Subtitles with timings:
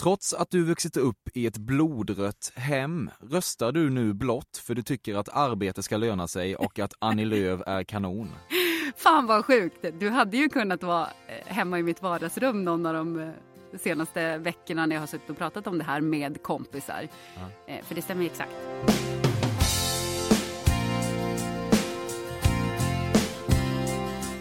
[0.00, 4.82] Trots att du vuxit upp i ett blodrött hem röstar du nu blått för du
[4.82, 8.30] tycker att arbete ska löna sig och att Annie Lööf är kanon.
[8.96, 9.84] Fan vad sjukt.
[10.00, 13.28] Du hade ju kunnat vara eh, hemma i mitt vardagsrum någon av de eh,
[13.80, 17.08] senaste veckorna när jag har suttit och pratat om det här med kompisar.
[17.34, 17.74] Ja.
[17.74, 18.52] Eh, För det stämmer exakt.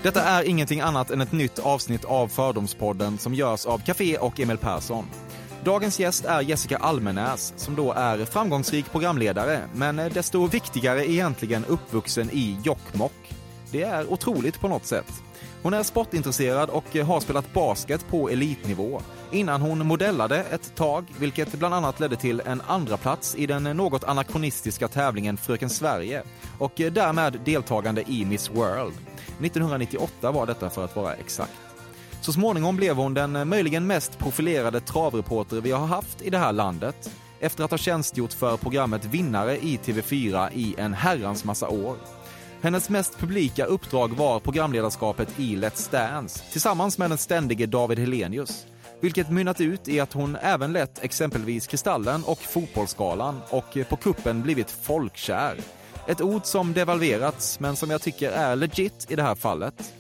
[0.04, 4.40] Detta är ingenting annat än ett nytt avsnitt av Fördomspodden som görs av Café och
[4.40, 5.06] Emil Persson.
[5.68, 12.30] Dagens gäst är Jessica Almenäs som då är framgångsrik programledare men desto viktigare egentligen uppvuxen
[12.30, 13.34] i Jokkmokk.
[13.72, 15.12] Det är otroligt på något sätt.
[15.64, 19.02] Hon är sportintresserad och har spelat basket på elitnivå
[19.32, 23.64] innan hon modellade ett tag, vilket bland annat ledde till en andra plats i den
[23.64, 26.24] något anakronistiska tävlingen Fröken Sverige
[26.60, 28.94] och därmed deltagande i Miss World.
[29.42, 31.67] 1998 var detta för att vara exakt.
[32.28, 36.38] Så småningom blev hon den eh, möjligen mest profilerade travreporter vi har haft i det
[36.38, 41.70] här landet efter att ha tjänstgjort för programmet Vinnare i TV4 i en herrans massa
[41.70, 41.98] år.
[42.62, 48.66] Hennes mest publika uppdrag var programledarskapet i Let's Dance tillsammans med den ständige David Helenius,
[49.02, 53.96] vilket mynnat ut i att hon även lett exempelvis Kristallen och Fotbollsgalan och eh, på
[53.96, 55.56] kuppen blivit folkkär.
[56.08, 59.94] Ett ord som devalverats men som jag tycker är legit i det här fallet.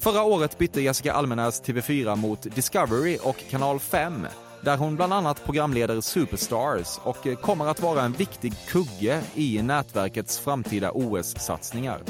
[0.00, 4.26] Förra året bytte Jessica Almenäs TV4 mot Discovery och Kanal 5
[4.60, 10.38] där hon bland annat programleder Superstars och kommer att vara en viktig kugge i nätverkets
[10.38, 12.00] framtida OS-satsningar.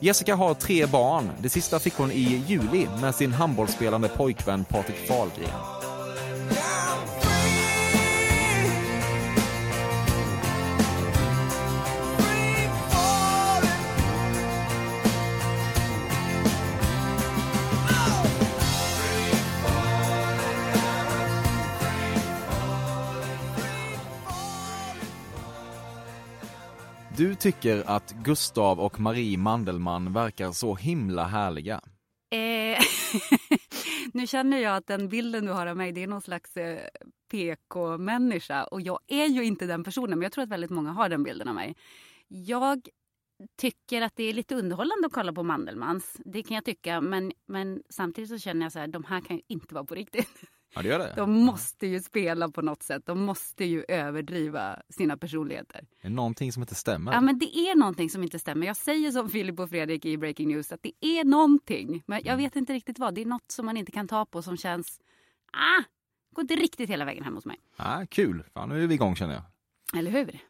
[0.00, 1.30] Jessica har tre barn.
[1.38, 5.60] Det sista fick hon i juli med sin handbollsspelande pojkvän Patrik Fahlgren.
[27.16, 31.80] Du tycker att Gustav och Marie Mandelmann verkar så himla härliga.
[32.30, 32.78] Eh,
[34.12, 36.88] nu känner jag att den bilden du har av mig det är någon slags eh,
[37.30, 41.08] PK-människa och jag är ju inte den personen men jag tror att väldigt många har
[41.08, 41.76] den bilden av mig.
[42.28, 42.88] Jag
[43.58, 46.16] tycker att det är lite underhållande att kolla på Mandelmans.
[46.24, 49.36] Det kan jag tycka men, men samtidigt så känner jag så här, de här kan
[49.36, 50.28] ju inte vara på riktigt.
[50.74, 51.12] Ja, det gör det.
[51.16, 53.02] De måste ju spela på något sätt.
[53.06, 55.86] De måste ju överdriva sina personligheter.
[56.02, 57.12] Det är någonting som inte stämmer.
[57.12, 58.66] Ja, men det är någonting som inte stämmer.
[58.66, 62.02] Jag säger som Filip och Fredrik i Breaking News att det är någonting.
[62.06, 63.14] Men jag vet inte riktigt vad.
[63.14, 65.00] Det är något som man inte kan ta på som känns...
[65.52, 65.82] Ah,
[66.34, 67.56] går inte riktigt hela vägen hem hos mig.
[67.76, 69.42] Ah, kul, Fan, nu är vi igång känner jag.
[69.98, 70.40] Eller hur?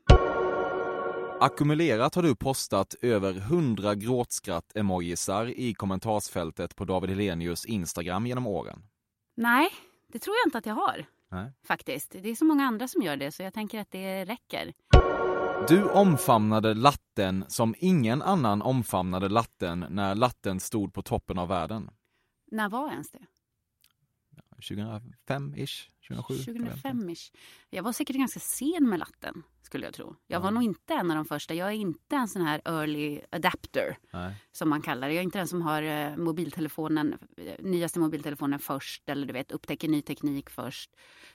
[1.41, 8.83] Ackumulerat har du postat över 100 gråtskratt-emojisar i kommentarsfältet på David Helenius Instagram genom åren.
[9.37, 9.69] Nej,
[10.15, 11.05] det tror jag inte att jag har.
[11.31, 11.53] Nej.
[11.67, 12.11] Faktiskt.
[12.23, 14.73] Det är så många andra som gör det så jag tänker att det räcker.
[15.69, 21.91] Du omfamnade latten som ingen annan omfamnade latten när latten stod på toppen av världen.
[22.51, 23.27] När var ens det?
[24.57, 25.89] 2005-ish?
[26.09, 26.35] 2007?
[26.35, 27.33] 2005-ish.
[27.71, 30.17] Jag var säkert ganska sen med latten, skulle jag tro.
[30.27, 31.55] Jag var nog inte en av de första.
[31.55, 34.35] Jag är inte en sån här early adapter, Nej.
[34.53, 35.15] som man kallar det.
[35.15, 39.53] Jag är inte den som har eh, mobiltelefonen, eh, nyaste mobiltelefonen först eller du vet,
[39.53, 40.91] upptäcker ny teknik först.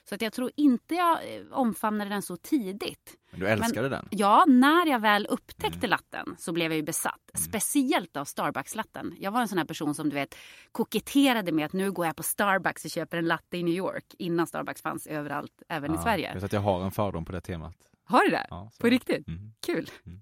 [0.08, 3.16] Så att jag tror inte jag eh, omfamnade den så tidigt.
[3.30, 4.08] Men du älskade den?
[4.10, 5.90] Ja, när jag väl upptäckte Mm.
[5.90, 7.30] latten så blev jag ju besatt.
[7.34, 9.14] Speciellt av Starbucks-latten.
[9.18, 10.34] Jag var en sån här person som du vet
[10.72, 14.04] koketterade med att nu går jag på Starbucks och köper en latte i New York
[14.18, 16.26] innan Starbucks fanns överallt, även i Ja, Sverige.
[16.28, 17.76] Jag vet att jag har en fördom på det temat.
[18.04, 18.46] Har du det?
[18.50, 19.28] Ja, På riktigt?
[19.28, 19.52] Mm.
[19.66, 19.90] Kul.
[20.06, 20.20] Mm.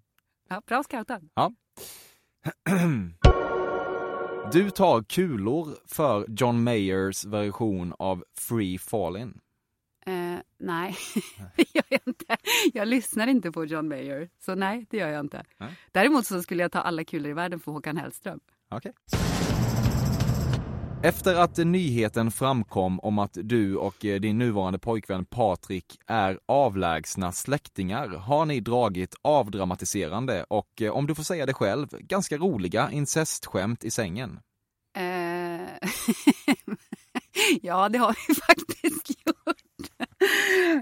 [0.49, 1.20] Ja, bra scoutad.
[1.35, 1.52] Ja.
[4.52, 9.40] Du tar kulor för John Mayers version av Free Fallin.
[10.06, 10.12] Eh,
[10.58, 10.96] nej,
[11.56, 12.37] det gör jag inte.
[12.75, 15.44] Jag lyssnar inte på John Mayer, så nej, det gör jag inte.
[15.58, 15.69] Nej.
[15.93, 18.41] Däremot så skulle jag ta alla kulor i världen för Håkan Hellström.
[18.69, 18.93] Okej.
[21.03, 27.33] Efter att nyheten framkom om att du och eh, din nuvarande pojkvän Patrik är avlägsna
[27.33, 32.91] släktingar har ni dragit avdramatiserande och, eh, om du får säga det själv, ganska roliga
[32.91, 34.41] incestskämt i sängen.
[34.97, 35.89] Eh,
[37.62, 39.56] Ja, det har vi faktiskt gjort.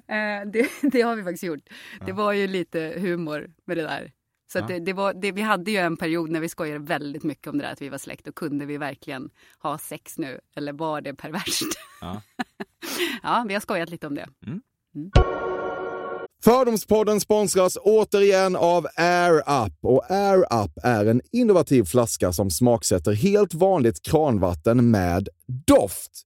[0.09, 1.69] Eh, det, det, har vi faktiskt gjort.
[2.07, 4.13] Det var ju lite humor med det där.
[4.53, 4.67] Så ja.
[4.67, 7.59] det, det, var, det, vi hade ju en period när vi skojade väldigt mycket om
[7.59, 11.01] det där att vi var släkt och kunde vi verkligen ha sex nu eller var
[11.01, 11.79] det perverst?
[12.01, 12.23] Ja,
[13.23, 14.29] ja vi har skojat lite om det.
[14.47, 14.61] Mm.
[14.95, 15.11] Mm.
[16.45, 19.73] Fördomspodden sponsras återigen av Air Up.
[19.83, 25.29] Och Air Up är en innovativ flaska som smaksätter helt vanligt kranvatten med
[25.67, 26.26] doft.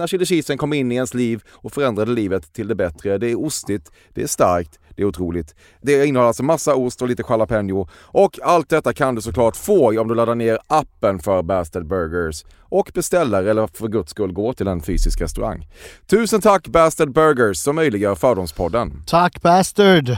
[0.01, 3.17] när chili cheesen kom in i ens liv och förändrade livet till det bättre.
[3.17, 5.55] Det är ostigt, det är starkt, det är otroligt.
[5.81, 7.89] Det innehåller alltså massa ost och lite jalapeno.
[7.93, 12.45] Och allt detta kan du såklart få om du laddar ner appen för Bastard Burgers
[12.59, 15.67] och beställer eller för guds skull går till en fysisk restaurang.
[16.07, 19.03] Tusen tack Bastard Burgers som möjliggör Fördomspodden.
[19.07, 20.17] Tack bastard!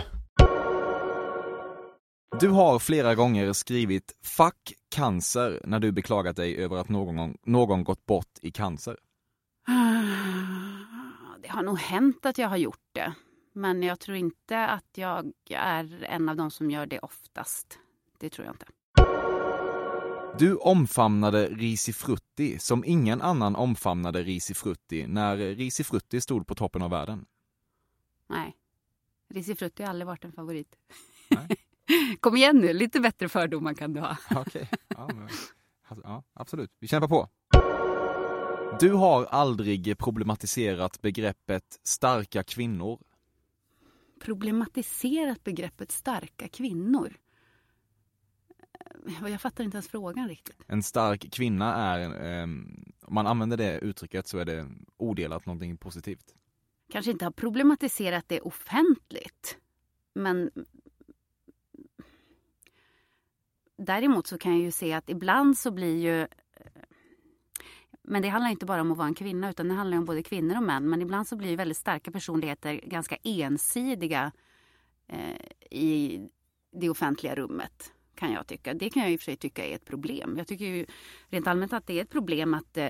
[2.39, 7.83] Du har flera gånger skrivit “fuck cancer” när du beklagat dig över att någon, någon
[7.83, 8.95] gått bort i cancer.
[11.53, 13.13] Har nog hänt att jag har gjort det.
[13.53, 17.79] Men jag tror inte att jag är en av de som gör det oftast.
[18.19, 18.65] Det tror jag inte.
[20.39, 27.25] Du omfamnade Risifrutti som ingen annan omfamnade Risifrutti när Risifrutti stod på toppen av världen.
[28.29, 28.55] Nej.
[29.29, 30.75] Risifrutti har aldrig varit en favorit.
[32.19, 34.17] Kom igen nu, lite bättre fördomar kan du ha.
[34.36, 35.29] Okej, ja, men-
[36.03, 36.72] ja, absolut.
[36.79, 37.29] Vi kämpar på.
[38.79, 42.99] Du har aldrig problematiserat begreppet starka kvinnor.
[44.19, 47.17] Problematiserat begreppet starka kvinnor.
[49.07, 50.57] Eh, Jag fattar inte ens frågan riktigt.
[50.67, 52.43] En stark kvinna är, eh,
[53.01, 56.35] om man använder det uttrycket så är det odelat någonting positivt.
[56.91, 59.57] Kanske inte har problematiserat det offentligt.
[60.15, 60.51] Men
[63.77, 66.27] däremot så kan jag ju se att ibland så blir ju
[68.03, 70.24] men det handlar inte bara om att vara en kvinna utan det handlar om både
[70.24, 70.89] kvinnor och män.
[70.89, 74.31] Men ibland så blir väldigt starka personligheter ganska ensidiga
[75.07, 76.22] eh, i
[76.72, 77.93] det offentliga rummet.
[78.15, 78.74] Kan jag tycka.
[78.74, 80.36] Det kan jag i och för sig tycka är ett problem.
[80.38, 80.86] Jag tycker ju
[81.29, 82.89] rent allmänt att det är ett problem att eh,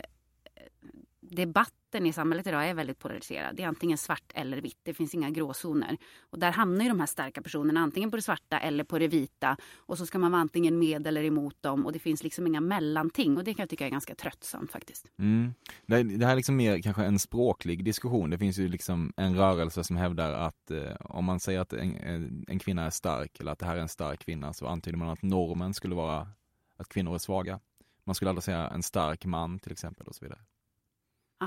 [1.93, 3.55] debatten i samhället idag är väldigt polariserad.
[3.55, 4.79] Det är antingen svart eller vitt.
[4.83, 5.97] Det finns inga gråzoner.
[6.31, 9.07] Och där hamnar ju de här starka personerna antingen på det svarta eller på det
[9.07, 9.57] vita.
[9.88, 11.85] Och så ska man vara antingen med eller emot dem.
[11.85, 13.38] Och det finns liksom inga mellanting.
[13.38, 15.05] Och det kan jag tycka är ganska tröttsamt faktiskt.
[15.19, 15.53] Mm.
[15.85, 18.29] Det, här är liksom mer kanske en språklig diskussion.
[18.29, 21.95] Det finns ju liksom en rörelse som hävdar att eh, om man säger att en,
[21.95, 24.97] en- en kvinna är stark eller att det här är en stark kvinna så antyder
[24.97, 26.27] man att normen skulle vara
[26.77, 27.59] att kvinnor är svaga.
[28.05, 30.39] Man skulle aldrig säga en stark man till exempel och så vidare.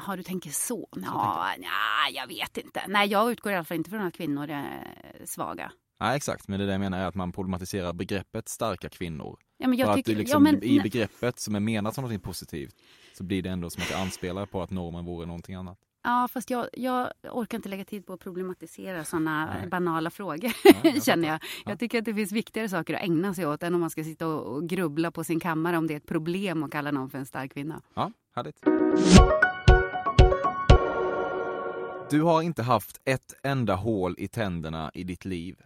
[0.05, 0.89] Jaha, du tänker så?
[0.93, 2.83] Ja, nja, jag vet inte.
[2.89, 4.93] Nej, jag utgår i alla fall inte från att kvinnor är
[5.25, 5.73] svaga.
[6.01, 9.39] Nej exakt, men det där jag menar är att man problematiserar begreppet starka kvinnor.
[9.59, 11.95] Ja, men jag För att tycker, det liksom, ja, men, i begreppet som är menat
[11.95, 12.75] som något positivt
[13.17, 15.79] så blir det ändå som att det anspelar på att normen vore någonting annat.
[16.05, 19.69] ja, fast jag, jag orkar inte lägga tid på att problematisera sådana Nej.
[19.69, 21.35] banala frågor, jag känner jag.
[21.65, 21.71] Ja.
[21.71, 24.05] Jag tycker att det finns viktigare saker att ägna sig åt än om man ska
[24.05, 27.11] sitta och, och grubbla på sin kammare om det är ett problem att kalla någon
[27.11, 27.83] för en stark kvinna.
[27.95, 28.61] Ja, härligt.
[32.11, 35.57] Du har inte haft ett enda hål i tänderna i ditt liv.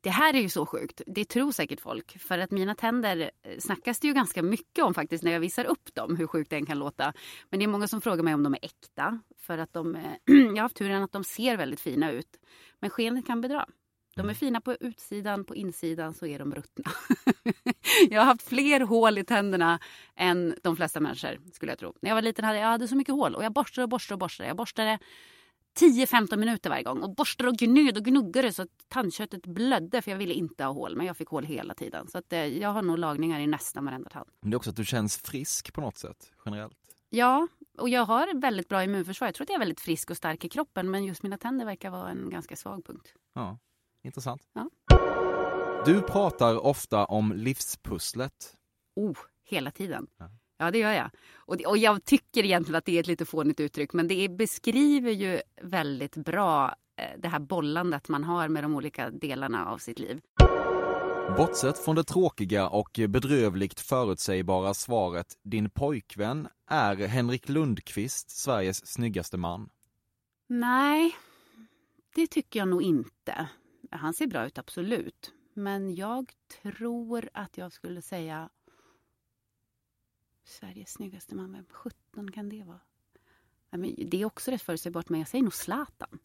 [0.00, 1.02] Det här är ju så sjukt.
[1.06, 2.18] Det tror säkert folk.
[2.18, 5.64] För att mina tänder eh, snackas det ju ganska mycket om faktiskt när jag visar
[5.64, 7.12] upp dem, hur sjukt det än kan låta.
[7.50, 9.20] Men det är många som frågar mig om de är äkta.
[9.38, 12.40] För att de, eh, jag har haft turen att de ser väldigt fina ut.
[12.80, 13.66] Men skenet kan bedra.
[14.16, 16.90] De är fina på utsidan, på insidan så är de ruttna.
[18.10, 19.78] jag har haft fler hål i tänderna
[20.16, 21.94] än de flesta människor skulle jag tro.
[22.00, 24.14] När jag var liten hade jag hade så mycket hål och jag borstade och borstade
[24.14, 24.48] och borstade.
[24.48, 24.98] Jag borstade
[25.74, 30.10] 10-15 minuter varje gång och borstade och gnöd och gnuggade så att tandköttet blödde för
[30.10, 32.08] jag ville inte ha hål men jag fick hål hela tiden.
[32.08, 34.30] Så att, eh, jag har nog lagningar i nästan varenda tand.
[34.40, 36.78] Men det är också att du känns frisk på något sätt, generellt.
[37.10, 39.28] Ja, och jag har väldigt bra immunförsvar.
[39.28, 41.64] Jag tror att jag är väldigt frisk och stark i kroppen men just mina tänder
[41.64, 43.14] verkar vara en ganska svag punkt.
[43.34, 43.58] Ja,
[44.02, 44.42] intressant.
[44.52, 44.70] Ja.
[45.86, 48.56] Du pratar ofta om livspusslet.
[48.96, 50.06] Oh, hela tiden.
[50.16, 50.30] Ja.
[50.58, 51.10] Ja, det gör jag.
[51.36, 54.28] Och, det, och jag tycker egentligen att det är ett lite fånigt uttryck men det
[54.28, 59.78] beskriver ju väldigt bra eh, det här bollandet man har med de olika delarna av
[59.78, 60.20] sitt liv.
[61.36, 69.36] Bortsett från det tråkiga och bedrövligt förutsägbara svaret din pojkvän är Henrik Lundqvist Sveriges snyggaste
[69.36, 69.68] man.
[70.48, 71.16] Nej,
[72.14, 73.48] det tycker jag nog inte.
[73.90, 75.32] Han ser bra ut, absolut.
[75.54, 76.32] Men jag
[76.62, 78.48] tror att jag skulle säga
[80.44, 81.52] Sveriges snyggaste man.
[81.52, 82.80] Vem 17 kan det vara?
[83.70, 86.18] Ja, men det är också rätt förutsägbart, men jag säger nog Zlatan.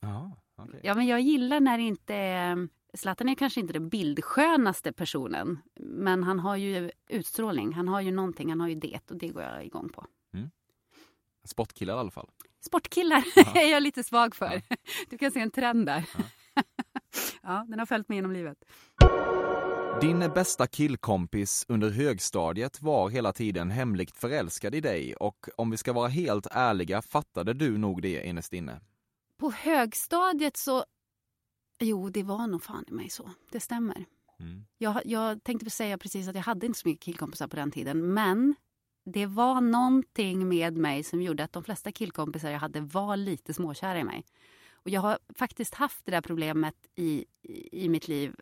[0.00, 0.80] Ja, okej.
[0.82, 2.68] Ja, men jag gillar när det inte är...
[2.94, 7.72] Zlatan är kanske inte den bildskönaste personen, men han har ju utstrålning.
[7.72, 10.06] Han har ju någonting, han har ju det och det går jag igång på.
[11.44, 12.30] Sportkillar i alla fall.
[12.60, 13.52] Sportkillar Ja.
[13.54, 14.62] är jag lite svag för.
[15.10, 16.08] Du kan se en trend där.
[17.42, 17.64] Ja.
[17.68, 18.64] den har följt mig genom livet.
[20.00, 25.76] Din bästa killkompis under högstadiet var hela tiden hemligt förälskad i dig och om vi
[25.76, 28.80] ska vara helt ärliga fattade du nog det innerst inne.
[29.36, 30.84] På högstadiet så...
[31.80, 33.30] Jo, det var nog fan i mig så.
[33.50, 34.04] Det stämmer.
[34.40, 34.66] Mm.
[34.78, 38.14] Jag, jag tänkte säga precis att jag hade inte så mycket killkompisar på den tiden.
[38.14, 38.54] Men
[39.04, 43.54] det var någonting med mig som gjorde att de flesta killkompisar jag hade var lite
[43.54, 44.24] småkära i mig.
[44.86, 48.34] Och jag har faktiskt haft det där problemet i, i, i mitt liv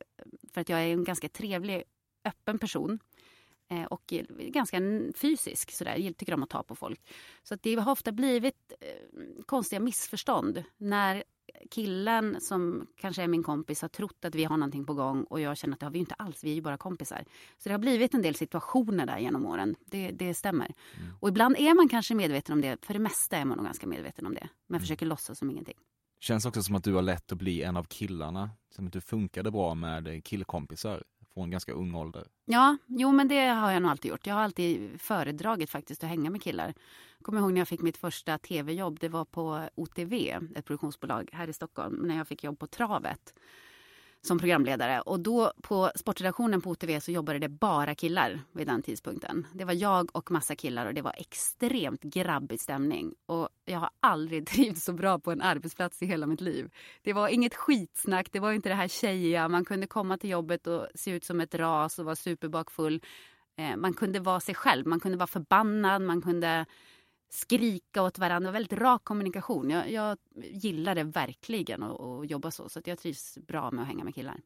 [0.52, 1.82] för att jag är en ganska trevlig,
[2.24, 2.98] öppen person.
[3.68, 4.80] Eh, och ganska
[5.14, 5.96] fysisk, sådär.
[5.96, 7.00] Jag tycker om att ta på folk.
[7.42, 11.24] Så det har ofta blivit eh, konstiga missförstånd när
[11.70, 15.40] killen som kanske är min kompis har trott att vi har någonting på gång och
[15.40, 17.24] jag känner att det har vi inte alls, vi är ju bara kompisar.
[17.58, 20.74] Så det har blivit en del situationer där genom åren, det, det stämmer.
[21.20, 23.86] Och ibland är man kanske medveten om det, för det mesta är man nog ganska
[23.86, 24.48] medveten om det.
[24.66, 25.78] Men försöker låtsas som ingenting.
[26.24, 29.00] Känns också som att du har lätt att bli en av killarna, som att du
[29.00, 31.02] funkade bra med killkompisar
[31.34, 32.26] från ganska ung ålder.
[32.44, 34.26] Ja, jo men det har jag nog alltid gjort.
[34.26, 36.74] Jag har alltid föredragit faktiskt att hänga med killar.
[37.22, 38.98] Kommer ihåg när jag fick mitt första tv-jobb.
[39.00, 40.12] Det var på OTV,
[40.56, 43.34] ett produktionsbolag här i Stockholm, när jag fick jobb på Travet
[44.26, 45.00] som programledare.
[45.00, 49.46] Och då på sportredaktionen på OTV så jobbade det bara killar vid den tidpunkten.
[49.52, 53.14] Det var jag och massa killar och det var extremt grabbig stämning.
[53.26, 56.70] Och jag har aldrig trivts så bra på en arbetsplats i hela mitt liv.
[57.02, 59.48] Det var inget skitsnack, det var inte det här tjejiga.
[59.48, 63.02] Man kunde komma till jobbet och se ut som ett ras och vara superbakfull.
[63.56, 66.66] Eh, man kunde vara sig själv, man kunde vara förbannad, man kunde
[67.30, 68.46] skrika åt varandra.
[68.46, 69.70] Det var väldigt rak kommunikation.
[69.70, 72.68] Jag, jag gillar det verkligen att, att jobba så.
[72.68, 74.40] Så att jag trivs bra med att hänga med killar.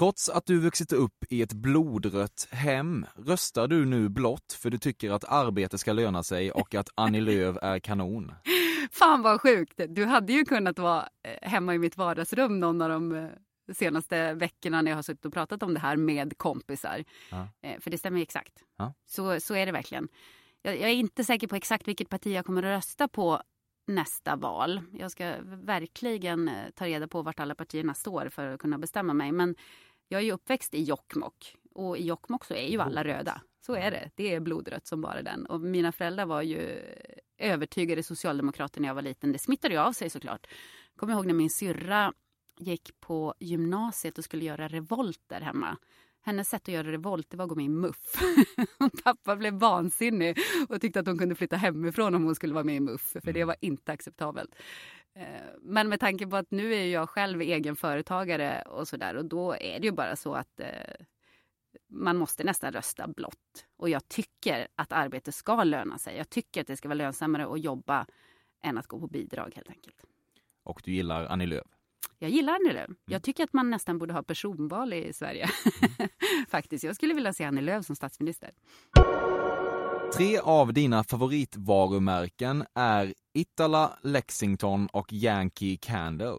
[0.00, 4.78] Trots att du vuxit upp i ett blodrött hem röstar du nu blått för du
[4.78, 8.32] tycker att arbete ska löna sig och att Annie Lööf är kanon.
[8.90, 9.80] Fan vad sjukt!
[9.88, 13.28] Du hade ju kunnat vara eh, hemma i mitt vardagsrum någon av de eh,
[13.72, 17.04] senaste veckorna när jag har suttit och pratat om det här med kompisar.
[17.30, 17.48] Ja.
[17.62, 18.62] Eh, För det stämmer exakt.
[18.78, 18.94] Ja.
[19.06, 20.08] Så, så är det verkligen.
[20.62, 23.42] Jag, jag är inte säker på exakt vilket parti jag kommer att rösta på
[23.86, 24.80] nästa val.
[24.92, 29.32] Jag ska verkligen ta reda på vart alla partierna står för att kunna bestämma mig.
[29.32, 29.54] Men
[30.12, 33.42] jag är ju uppväxt i Jokkmokk och i Jokkmokk så är ju alla röda.
[33.66, 34.10] Så är det.
[34.14, 35.46] Det är blodrött som bara den.
[35.46, 36.82] Och mina föräldrar var ju
[37.38, 39.32] övertygade socialdemokrater när jag var liten.
[39.32, 40.46] Det smittade ju av sig såklart.
[40.96, 42.12] Kommer ihåg när min syrra
[42.58, 45.76] gick på gymnasiet och skulle göra revolter hemma.
[46.22, 47.96] Hennes sätt att göra revolt det var att gå med i MUF.
[49.04, 52.76] Pappa blev vansinnig och tyckte att hon kunde flytta hemifrån om hon skulle vara med
[52.76, 53.16] i MUF.
[53.24, 54.54] För det var inte acceptabelt.
[55.14, 55.24] Eh,
[55.60, 59.52] Men med tanke på att nu är jag själv egen företagare och sådär och då
[59.52, 60.66] är det ju bara så att eh,
[61.88, 63.66] man måste nästan rösta blått.
[63.76, 66.16] Och jag tycker att arbete ska löna sig.
[66.16, 68.06] Jag tycker att det ska vara lönsammare att jobba
[68.62, 70.04] än att gå på bidrag helt enkelt.
[70.62, 71.66] Och du gillar Annie Lööf.
[72.18, 72.90] Jag gillar Annie Lööf.
[73.06, 75.48] Jag tycker att man nästan borde ha personval i Sverige.
[76.48, 76.84] Faktiskt.
[76.84, 78.50] Jag skulle vilja se Annie Lööf som statsminister.
[80.14, 86.38] Tre av dina favoritvarumärken är Itala, Lexington och Yankee Candle.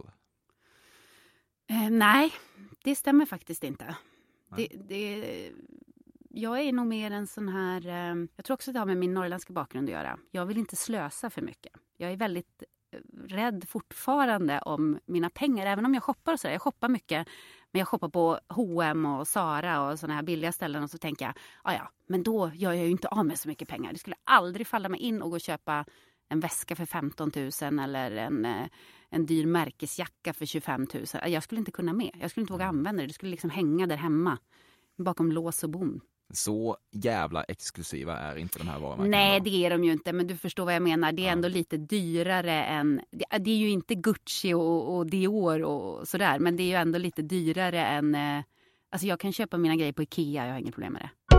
[1.70, 2.34] Eh, nej,
[2.84, 3.96] det stämmer faktiskt inte.
[4.56, 5.52] Det, det,
[6.30, 7.88] jag är nog mer en sån här...
[7.88, 10.18] Eh, jag tror också att det har med min norrländska bakgrund att göra.
[10.32, 11.74] Jag vill inte slösa för mycket.
[11.98, 16.48] Jag är väldigt eh, rädd fortfarande om mina pengar, även om jag shoppar och så.
[16.48, 16.54] där.
[16.54, 17.28] Jag shoppar mycket,
[17.72, 21.26] men jag shoppar på H&M och Zara och såna här billiga ställen och så tänker
[21.26, 23.94] jag, ja ja, men då gör jag ju inte av med så mycket pengar.
[23.94, 25.86] Det skulle aldrig falla mig in att gå och köpa
[26.30, 28.68] en väska för 15 000 eller en, eh,
[29.10, 31.06] en dyr märkesjacka för 25 000.
[31.32, 32.12] Jag skulle inte kunna med.
[32.20, 33.08] Jag skulle inte våga använda det.
[33.08, 34.38] Det skulle liksom hänga där hemma
[34.98, 36.02] bakom lås och bom.
[36.34, 39.18] Så jävla exklusiva är inte de här varumärkena.
[39.18, 40.14] Nej, det är de ju inte.
[40.14, 41.12] Men du förstår vad jag menar.
[41.12, 41.32] Det är Ja.
[41.32, 43.02] ändå lite dyrare än...
[43.12, 46.40] Det, det är ju inte Gucci och, och Dior och sådär.
[46.40, 48.16] Men det är ju ändå lite dyrare än...
[48.16, 48.44] eh,
[48.94, 50.46] Alltså jag kan köpa mina grejer på Ikea.
[50.46, 51.38] Jag har inga problem med det.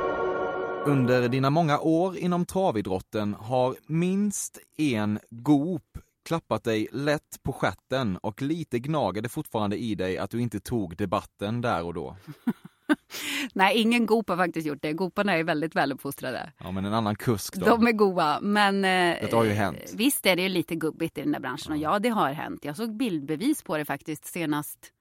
[0.90, 8.16] Under dina många år inom travidrotten har minst en Goop klappat dig lätt på stjärten
[8.16, 12.16] och lite gnager det fortfarande i dig att du inte tog debatten där och då.
[13.54, 14.92] Nej, ingen Goop har faktiskt gjort det.
[14.92, 16.52] Gooparna är väldigt väluppfostrade.
[16.58, 17.66] Ja, men en annan kusk då?
[17.66, 19.92] De är goa, men eh, Det har ju hänt.
[19.94, 21.72] visst är det ju lite gubbigt i den där branschen.
[21.72, 22.64] Och ja, det har hänt.
[22.64, 24.92] Jag såg bildbevis på det faktiskt senast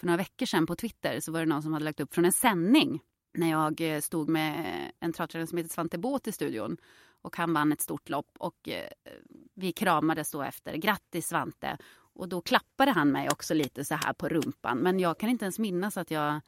[0.00, 1.20] för några veckor sedan på Twitter.
[1.20, 3.00] Så var det någon som hade lagt upp från en sändning
[3.34, 4.64] när jag eh, stod med
[5.00, 6.76] en travtränare som heter Svante Båth i studion.
[7.22, 8.86] Och han vann ett stort lopp och eh,
[9.54, 10.74] vi kramades då efter.
[10.76, 11.76] Grattis Svante!
[12.14, 14.78] Och då klappade han mig också lite så här på rumpan.
[14.78, 16.40] Men jag kan inte ens minnas att jag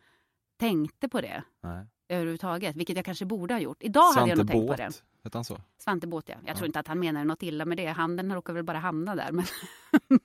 [0.66, 1.87] tänkte på det Nej.
[2.09, 3.83] överhuvudtaget, vilket jag kanske borde ha gjort.
[3.83, 4.85] Idag hade jag nog tänkt på det.
[4.87, 5.59] Båt, hette han så?
[5.79, 6.37] Svante Båth, ja.
[6.40, 6.55] Jag Ja.
[6.57, 7.87] tror inte att han menar något illa med det.
[7.87, 9.33] Handen råkar väl bara hamna där.
[9.33, 9.44] Men,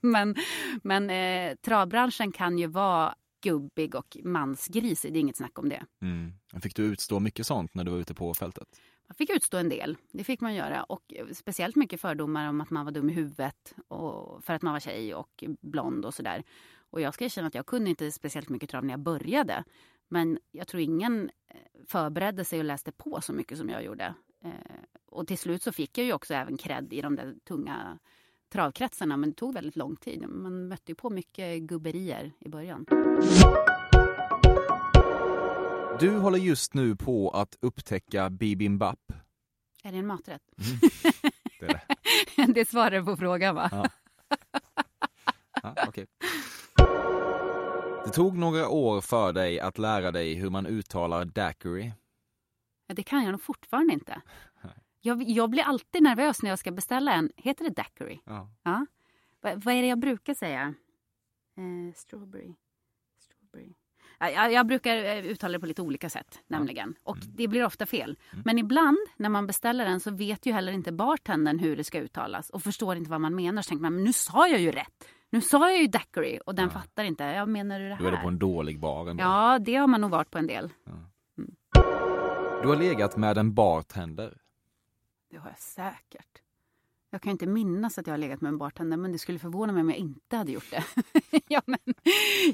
[0.00, 0.34] men,
[0.82, 5.12] men eh, travbranschen kan ju vara gubbig och mansgrisig.
[5.12, 5.84] Det är inget snack om det.
[6.02, 6.32] Mm.
[6.62, 8.68] Fick du utstå mycket sånt när du var ute på fältet?
[9.08, 10.82] Man fick utstå en del, det fick man göra.
[10.82, 14.62] Och eh, speciellt mycket fördomar om att man var dum i huvudet och för att
[14.62, 16.42] man var tjej och blond och sådär.
[16.90, 19.64] Och jag ska erkänna att jag kunde inte speciellt mycket trav när jag började.
[20.08, 24.14] Men jag tror ingen eh, förberedde sig och läste på så mycket som jag gjorde.
[24.44, 24.50] Eh,
[25.06, 27.98] Och till slut så fick jag ju också även cred i de där tunga
[28.52, 29.16] travkretsarna.
[29.16, 30.28] Men det tog väldigt lång tid.
[30.28, 32.86] Man mötte ju på mycket gubberier i början.
[36.00, 39.12] Du håller just nu på att upptäcka bibimbap.
[39.84, 40.42] Är det en maträtt?
[41.60, 41.80] Det är
[42.46, 42.52] det.
[42.52, 43.68] det svarar på frågan va?
[43.72, 43.88] Ja.
[45.62, 46.06] Ja, okej.
[48.08, 51.92] Det tog några år för dig att lära dig hur man uttalar daiquiri.
[52.86, 54.20] Ja, det kan jag nog fortfarande inte.
[55.00, 57.30] Jag, jag blir alltid nervös när jag ska beställa en.
[57.36, 58.20] Heter det daiquiri?
[58.24, 58.50] Ja.
[58.62, 58.86] Ja.
[59.42, 60.74] Va, vad är det jag brukar säga?
[61.56, 62.54] Eh, strawberry.
[63.18, 63.74] strawberry.
[64.18, 66.94] Ja, Jag, jag brukar eh, uttala det på lite olika sätt, nämligen.
[67.02, 67.28] Och Mm.
[67.36, 68.18] det blir ofta fel.
[68.44, 72.00] Men ibland när man beställer den så vet ju heller inte bartendern hur det ska
[72.00, 73.62] uttalas och förstår inte vad man menar.
[73.62, 75.08] Så tänker man, men nu sa jag ju rätt.
[75.30, 76.70] Nu sa jag ju daiquiri och den Ja.
[76.70, 77.24] fattar inte.
[77.24, 78.22] Jag menar du det Du är det här?
[78.22, 79.22] på en dålig bar ändå.
[79.22, 80.72] Ja, det har man nog varit på en del.
[82.62, 84.38] Du har legat med en bartender.
[85.30, 86.42] Det har jag säkert.
[87.10, 89.72] Jag kan inte minnas att jag har legat med en bartender, men det skulle förvåna
[89.72, 90.84] mig om jag inte hade gjort det.
[91.48, 91.78] ja, men,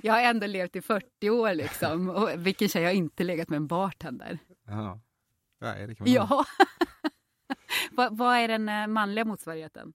[0.02, 2.08] jag har ändå levt i 40 år, liksom.
[2.10, 4.38] Och vilken tjej har inte legat med en bartender?
[4.66, 5.00] Ja.
[5.60, 6.44] Nej, det kan man Ja.
[7.90, 9.92] vad, vad är den eh, manliga motsvarigheten?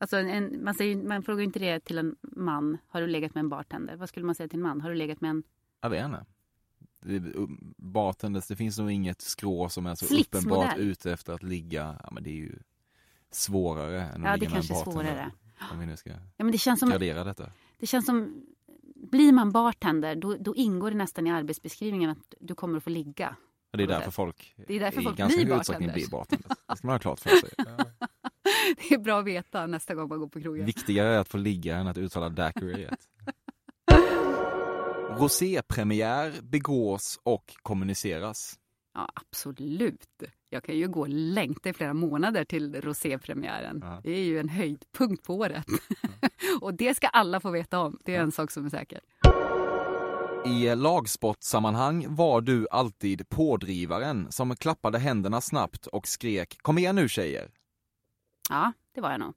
[0.00, 2.78] Alltså en, man, säger, man frågar ju inte det till en man.
[2.88, 3.96] Har du legat med en bartender?
[3.96, 4.80] Vad skulle man säga till en man?
[4.80, 5.42] Har du legat med en...
[5.80, 6.24] Jag vet inte.
[7.02, 7.22] Det,
[7.76, 11.96] bartenders, det finns nog inget skrå som är så uppenbart ute efter att ligga.
[12.02, 12.58] Ja, men det är ju
[13.30, 15.04] svårare än att Ja, det ligga med en kanske är bartender.
[15.04, 15.32] svårare.
[15.72, 16.90] Om vi nu ska Ja, men det känns som...
[16.90, 17.52] gradera detta.
[17.78, 18.44] Det känns som...
[18.94, 22.90] Blir man bartender, då, då ingår det nästan i arbetsbeskrivningen att du kommer att få
[22.90, 23.36] ligga.
[23.72, 26.10] Och det är därför folk Det är därför i folk ganska blir hög utsträckning blir
[26.10, 26.52] bartenders.
[26.68, 27.50] Det ska man ha klart för sig.
[28.88, 30.66] Det är bra att veta nästa gång man går på krogen.
[30.66, 33.08] Viktigare är att få ligga än att uttala daiquiri rätt.
[35.18, 38.58] Rosépremiär begås och kommuniceras.
[38.94, 40.22] Ja, absolut.
[40.48, 43.80] Jag kan ju gå och längta i flera månader till rosépremiären.
[43.82, 44.00] Ja.
[44.04, 45.64] Det är ju en höjdpunkt på året.
[46.60, 47.98] och det ska alla få veta om.
[48.04, 49.00] Det är en sak som är säker.
[50.46, 57.08] I lagsportsammanhang var du alltid pådrivaren som klappade händerna snabbt och skrek “Kom igen nu
[57.08, 57.50] tjejer!”
[58.50, 59.34] Ja, det var jag nog.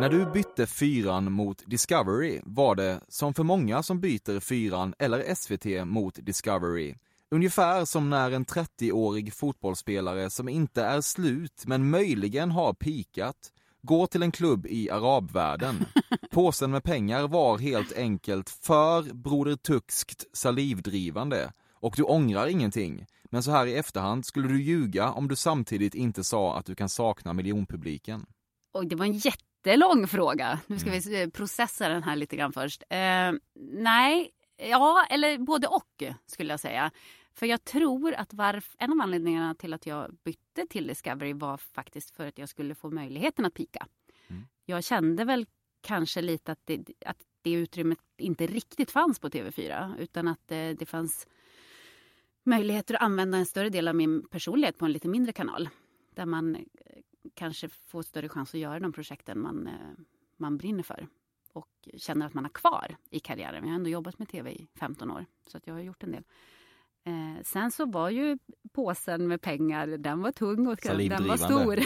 [0.00, 5.34] När du bytte fyran mot Discovery var det, som för många som byter fyran eller
[5.34, 6.94] SVT mot Discovery,
[7.30, 14.06] ungefär som när en 30-årig fotbollsspelare som inte är slut men möjligen har pikat går
[14.06, 15.84] till en klubb i arabvärlden.
[16.30, 23.06] Påsen med pengar var helt enkelt för Broder Tuxkt salivdrivande och du ångrar ingenting.
[23.24, 26.74] Men så här i efterhand skulle du ljuga om du samtidigt inte sa att du
[26.74, 28.26] kan sakna miljonpubliken.
[28.72, 30.60] Och det var en jättelång fråga.
[30.66, 32.82] Nu ska vi eh, processa den här lite grann först.
[32.90, 33.32] Eh,
[33.72, 36.90] nej, ja, eller både och skulle jag säga.
[37.32, 41.56] För jag tror att varf, en av anledningarna till att jag bytte till Discovery var
[41.56, 43.86] faktiskt för att jag skulle få möjligheten att pika.
[44.26, 44.46] Mm.
[44.64, 45.46] Jag kände väl
[45.80, 50.74] kanske lite att det, att det utrymmet inte riktigt fanns på TV4 utan att det,
[50.74, 51.26] det fanns
[52.48, 55.68] möjligheter att använda en större del av min personlighet på en lite mindre kanal.
[56.14, 56.62] Där man eh,
[57.34, 59.72] kanske får större chans att göra de projekten man, eh,
[60.36, 61.08] man brinner för.
[61.52, 63.64] Och känner att man har kvar i karriären.
[63.64, 66.12] Jag har ändå jobbat med tv i 15 år, så att jag har gjort en
[66.12, 66.24] del.
[67.06, 68.38] Eh, sen så var ju
[68.72, 70.76] påsen med pengar, den var tung och
[71.08, 71.78] den var stor.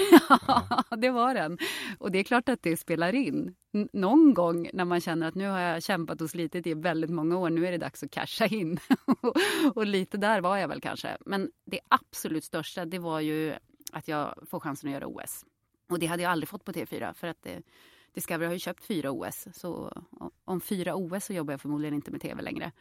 [0.90, 1.58] Ja, det var den.
[1.98, 3.54] Och det är klart att det spelar in.
[3.74, 7.10] N- någon gång när man känner att nu har jag kämpat och slitit i väldigt
[7.10, 8.78] många år, nu är det dags att casha in.
[9.74, 11.16] och lite där var jag väl kanske.
[11.26, 13.54] Men det absolut största, det var ju
[13.92, 15.44] att jag får chansen att göra OS.
[15.90, 17.62] Och det hade jag aldrig fått på TV4 för att det,
[18.14, 19.48] Discovery har ju köpt fyra OS.
[19.54, 19.92] Så
[20.44, 22.72] om fyra OS så jobbar jag förmodligen inte med TV längre.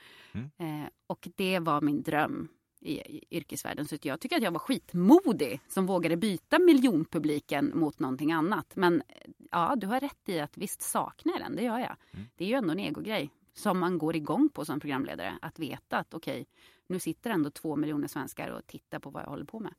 [0.58, 2.48] Eh, och det var min dröm
[2.82, 3.88] i, i yrkesvärlden.
[3.88, 8.76] Så jag tycker att jag var skitmodig som vågade byta miljonpubliken mot någonting annat.
[8.76, 11.96] Men eh, ja, du har rätt i att visst saknar jag den, det gör jag.
[12.36, 15.38] Det är ju ändå en egogrej som man går igång på som programledare.
[15.42, 16.46] Att veta att okej,
[16.88, 19.74] nu sitter ändå två miljoner svenskar och tittar på vad jag håller på med.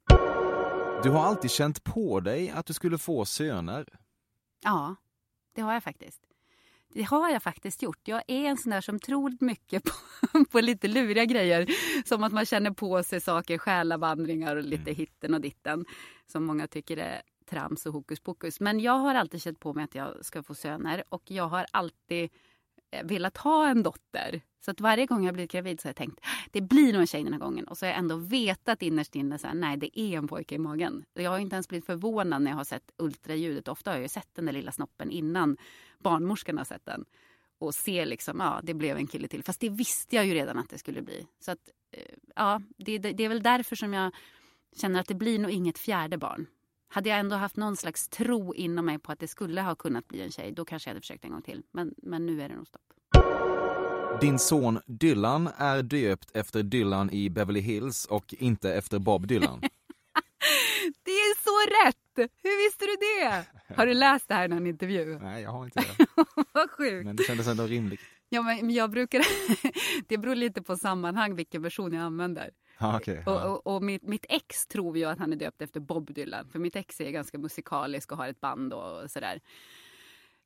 [1.02, 3.98] Du har alltid känt på dig att du skulle få söner.
[4.64, 4.96] Ja,
[5.52, 6.22] det har jag faktiskt.
[6.94, 8.08] Det har jag faktiskt gjort.
[8.08, 9.84] Jag är en sån där som tror mycket
[10.32, 11.68] på, på lite luriga grejer.
[12.04, 14.94] Som att man känner på sig saker, själavandringar och lite mm.
[14.94, 15.84] hitten och ditten.
[16.26, 18.60] Som många tycker är trams och hokus pokus.
[18.60, 21.66] Men jag har alltid känt på mig att jag ska få söner och jag har
[21.70, 22.30] alltid
[22.92, 24.40] Eh, velat ha en dotter.
[24.64, 27.06] Så att varje gång jag blivit gravid så har jag tänkt det blir nog en
[27.06, 27.68] tjej den här gången.
[27.68, 30.54] Och så har jag ändå vetat innerst inne så här, nej det är en pojke
[30.54, 31.04] i magen.
[31.14, 33.68] Jag har inte ens blivit förvånad när jag har sett ultraljudet.
[33.68, 35.56] Ofta har jag ju sett den där lilla snoppen innan
[35.98, 37.04] barnmorskan har sett den.
[37.58, 39.44] Och ser liksom, ja det blev en kille till.
[39.44, 41.26] Fast det visste jag ju redan att det skulle bli.
[41.40, 44.14] Så att, eh, ja, det, det, det är väl därför som jag
[44.76, 46.46] känner att det blir nog inget fjärde barn.
[46.94, 50.08] Hade jag ändå haft någon slags tro inom mig på att det skulle ha kunnat
[50.08, 51.62] bli en tjej, då kanske jag hade försökt en gång till.
[51.72, 52.82] Men, men nu är det nog stopp.
[54.20, 59.60] Din son Dylan är döpt efter Dylan i Beverly Hills och inte efter Bob Dylan.
[61.04, 62.30] det är så rätt!
[62.42, 63.44] Hur visste du det?
[63.76, 65.18] Har du läst det här i någon intervju?
[65.22, 66.06] Nej, jag har inte det.
[66.52, 67.04] Vad sjukt.
[67.06, 68.00] Men det kändes ändå rimligt.
[68.28, 69.22] Ja, men jag brukar...
[70.08, 72.50] det beror lite på sammanhang vilken version jag använder.
[72.82, 75.80] Ah, okay, och, och, och mitt, mitt, ex tror ju att han är döpt efter
[75.80, 76.48] Bob Dylan.
[76.48, 79.40] För mitt ex är ganska musikalisk och har ett band och sådär.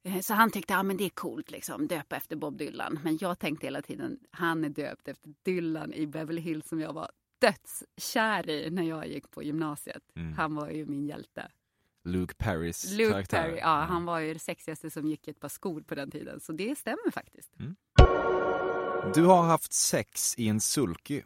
[0.03, 2.99] Eh, så han tyckte att ja, det är coolt, liksom, döpa efter Bob Dylan.
[3.05, 6.93] Men jag tänkte hela tiden han är döpt efter Dylan i Beverly Hills som jag
[6.93, 10.03] var dödskär i när jag gick på gymnasiet.
[10.15, 10.33] Mm.
[10.33, 11.49] Han var ju min hjälte.
[12.05, 13.43] Luke Perrys Luke karaktär.
[13.43, 16.11] Perry, ja, han var ju det sexigaste som gick i ett par skor på den
[16.11, 16.41] tiden.
[16.41, 17.53] Så det stämmer faktiskt.
[17.61, 17.77] Mm.
[19.15, 21.23] Du har haft sex i en sulky.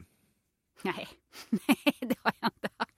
[0.83, 1.09] Nej.
[1.51, 2.91] Nej, det har jag inte haft.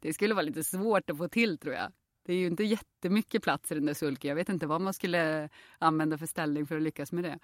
[0.00, 1.92] Det skulle vara lite svårt att få till tror jag.
[2.24, 4.28] Det är ju inte jättemycket plats i den där sulken.
[4.28, 5.48] Jag vet inte vad man skulle
[5.78, 7.38] använda för ställning för att lyckas med det.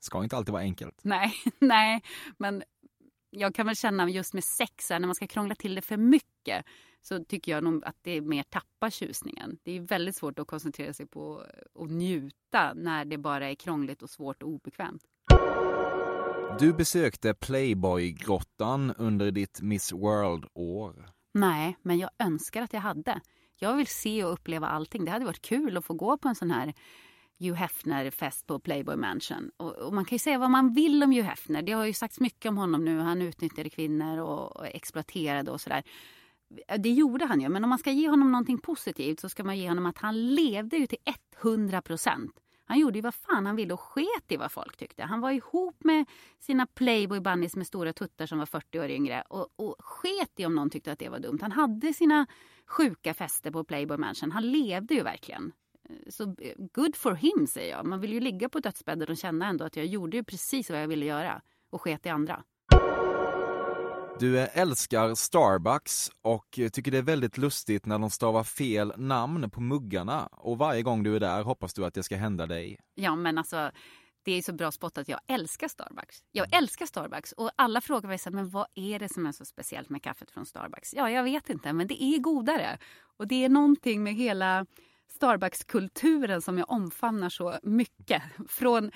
[0.00, 1.00] Ska inte alltid vara enkelt.
[1.02, 2.02] Nej, nej,
[2.36, 2.62] men
[3.30, 6.64] jag kan väl känna just med sex, när man ska krångla till det för mycket
[7.00, 9.58] så tycker jag nog att det mer tappar tjusningen.
[9.62, 11.42] Det är väldigt svårt att koncentrera sig på
[11.74, 15.02] att njuta när det bara är krångligt och svårt och obekvämt.
[16.60, 21.10] Du besökte Playboy-grottan under ditt Miss World-år.
[21.34, 23.20] Nej, men jag önskar att jag hade.
[23.58, 25.04] Jag vill se och uppleva allting.
[25.04, 26.74] Det hade varit kul att få gå på en sån här
[27.38, 29.50] Hugh Hefner-fest på Playboy Mansion.
[29.56, 31.62] Och, och, man kan ju säga vad man vill om Hugh Hefner.
[31.62, 32.98] Det har ju sagts mycket om honom nu.
[32.98, 35.82] Han utnyttjade kvinnor och, och exploaterade och sådär.
[36.78, 39.58] Det gjorde han ju, men om man ska ge honom någonting positivt så ska man
[39.58, 40.98] ge honom att han levde ju till
[41.42, 42.32] 100 procent.
[42.68, 45.02] Han gjorde ju vad fan han ville och sket i vad folk tyckte.
[45.02, 46.06] Han var ihop med
[46.38, 50.46] sina playboy bunnies med stora tuttar som var 40 år yngre och, och sket i
[50.46, 51.38] om någon tyckte att det var dumt.
[51.42, 52.26] Han hade sina
[52.66, 54.32] sjuka fester på Playboy Mansion.
[54.32, 55.52] Han levde ju verkligen.
[55.88, 57.86] Eh, så eh, good for him säger jag.
[57.86, 60.82] Man vill ju ligga på dödsbädden och känna ändå att jag gjorde ju precis vad
[60.82, 62.44] jag ville göra och sket i andra.
[64.20, 69.60] Du älskar Starbucks och tycker det är väldigt lustigt när de stavar fel namn på
[69.60, 70.26] muggarna.
[70.26, 72.78] Och varje gång du är där hoppas du att det ska hända dig.
[72.94, 73.70] Ja, men alltså
[74.22, 76.16] det är så bra spot att jag älskar Starbucks.
[76.32, 76.58] Jag mm.
[76.58, 79.88] älskar Starbucks och alla frågar mig så men vad är det som är så speciellt
[79.88, 80.94] med kaffet från Starbucks?
[80.94, 82.78] Ja, jag vet inte, men det är godare.
[83.16, 84.66] Och det är någonting med hela
[85.12, 88.22] Starbucks-kulturen som jag omfamnar så mycket.
[88.48, 88.90] Från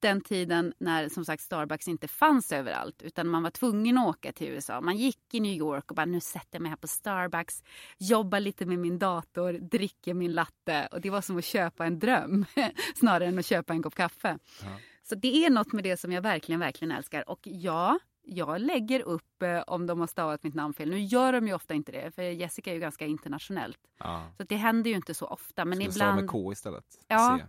[0.00, 4.32] den tiden när som sagt Starbucks inte fanns överallt utan man var tvungen att åka
[4.32, 4.80] till USA.
[4.80, 7.62] Man gick i New York och bara nu sätter jag mig här på Starbucks,
[7.98, 11.98] jobbar lite med min dator, dricker min latte och det var som att köpa en
[11.98, 12.44] dröm
[12.94, 14.38] snarare än att köpa en kopp kaffe.
[14.62, 14.78] Ja.
[15.02, 17.28] Så det är något med det som jag verkligen, verkligen älskar.
[17.30, 20.90] Och ja, jag lägger upp eh, om de har stavat mitt namn fel.
[20.90, 23.78] Nu gör de ju ofta inte det, för Jessica är ju ganska internationellt.
[23.98, 24.30] Ja.
[24.36, 25.64] Så det händer ju inte så ofta.
[25.64, 26.20] Men Ska ibland...
[26.20, 26.84] med K istället?
[27.08, 27.46] Ja, C.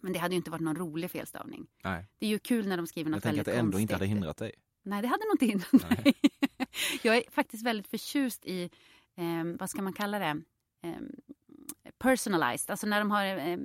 [0.00, 1.66] Men det hade ju inte varit någon rolig felstavning.
[1.84, 2.06] Nej.
[2.18, 3.46] Det är ju kul när de skriver något väldigt konstigt.
[3.46, 4.52] Jag tänker att det ändå inte hade hindrat dig.
[4.82, 6.14] Nej, det hade nog inte hindrat mig.
[7.02, 8.70] jag är faktiskt väldigt förtjust i,
[9.16, 10.42] eh, vad ska man kalla det?
[10.82, 11.00] Eh,
[11.98, 13.58] personalized, alltså när de har eh,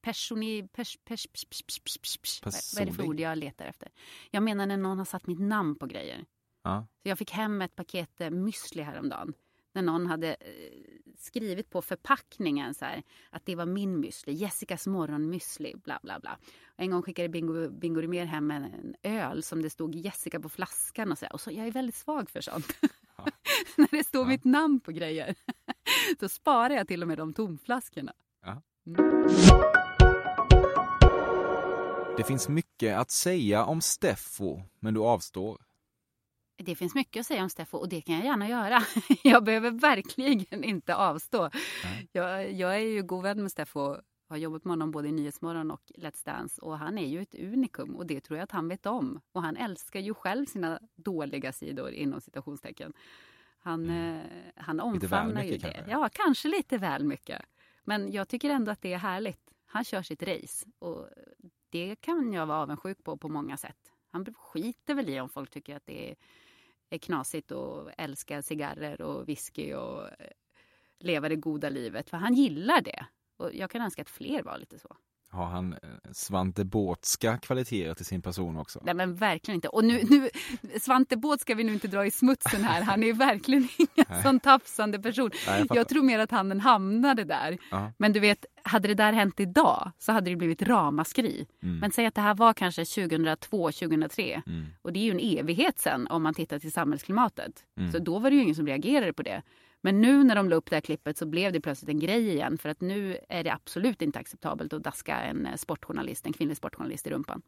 [0.00, 0.68] personi...
[0.68, 3.88] Pers, pers, pers, vad är det för ord jag letar efter?
[4.30, 6.24] Jag menar när någon har satt mitt namn på grejer.
[6.62, 6.86] Ja.
[7.02, 9.34] Så jag fick hem ett paket eh, müsli häromdagen
[9.76, 10.46] när någon hade eh,
[11.18, 16.38] skrivit på förpackningen så här, att det var min müsli, Jessicas morgonmüsli, bla bla bla.
[16.76, 21.12] En gång skickade Bingo, Bingo Rimér hem en, öl som det stod Jessica på flaskan
[21.12, 22.66] och så, här, och så Jag är väldigt svag för sånt.
[23.16, 23.26] Ja.
[23.76, 24.28] när det står ja.
[24.28, 25.34] mitt namn på grejer.
[26.18, 28.12] Då sparar jag till och med de tomflaskorna.
[28.44, 28.62] Ja.
[28.86, 29.26] Mm.
[32.16, 35.65] Det finns mycket att säga om Steffo, men du avstår.
[36.56, 38.82] Det finns mycket att säga om Steffo och det kan jag gärna göra.
[39.22, 41.50] Jag behöver verkligen inte avstå.
[42.12, 43.96] Jag, jag, är ju god vän med Steffo
[44.28, 47.34] har jobbat med honom både i Nyhetsmorgon och Let's Dance och han är ju ett
[47.34, 49.20] unikum och det tror jag att han vet om.
[49.32, 52.92] Och han älskar ju själv sina dåliga sidor inom citationstecken.
[53.58, 54.16] Han, mm.
[54.16, 54.22] eh,
[54.56, 55.58] han omfamnar ju det.
[55.58, 55.90] Kanske.
[55.90, 57.42] Ja, kanske lite väl mycket.
[57.84, 59.50] Men jag tycker ändå att det är härligt.
[59.66, 61.08] Han kör sitt race och
[61.70, 63.92] det kan jag vara avundsjuk på på många sätt.
[64.10, 66.16] Han skiter väl i om folk tycker att det är,
[66.90, 70.30] är knasigt och älskar cigarrer och whisky och eh,
[70.98, 72.10] leva det goda livet.
[72.10, 73.06] För han gillar det.
[73.36, 74.96] Och jag kan önska att fler var lite så.
[75.30, 75.78] Har han eh,
[76.12, 78.80] Svante Båtska kvaliteter till sin person också?
[78.84, 79.68] Nej men verkligen inte.
[79.68, 80.30] Och nu, nu,
[80.80, 82.82] Svante Båt ska vi nu inte dra i smutsen här.
[82.82, 85.30] Han är verkligen ingen sån tafsande person.
[85.46, 87.58] Nej, jag, jag, tror mer att han hamnade där.
[87.72, 87.92] Aha.
[87.98, 91.46] Men du vet, hade det där hänt idag så hade det blivit ramaskri.
[91.62, 91.78] Mm.
[91.78, 94.42] Men säg att det här var kanske 2002, 2003.
[94.46, 94.66] Mm.
[94.82, 97.64] Och det är ju en evighet sen om man tittar till samhällsklimatet.
[97.78, 97.92] Mm.
[97.92, 99.42] Så då var det ju ingen som reagerade på det.
[99.86, 102.28] Men nu när de la upp det här klippet så blev det plötsligt en grej
[102.28, 106.32] igen för att nu är det absolut inte acceptabelt att daska en eh, sportjournalist, en
[106.32, 107.42] kvinnlig sportjournalist i rumpan.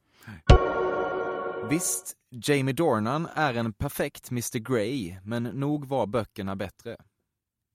[1.70, 6.96] Visst, Jamie Dornan är en perfekt Mr Grey, men nog var böckerna bättre.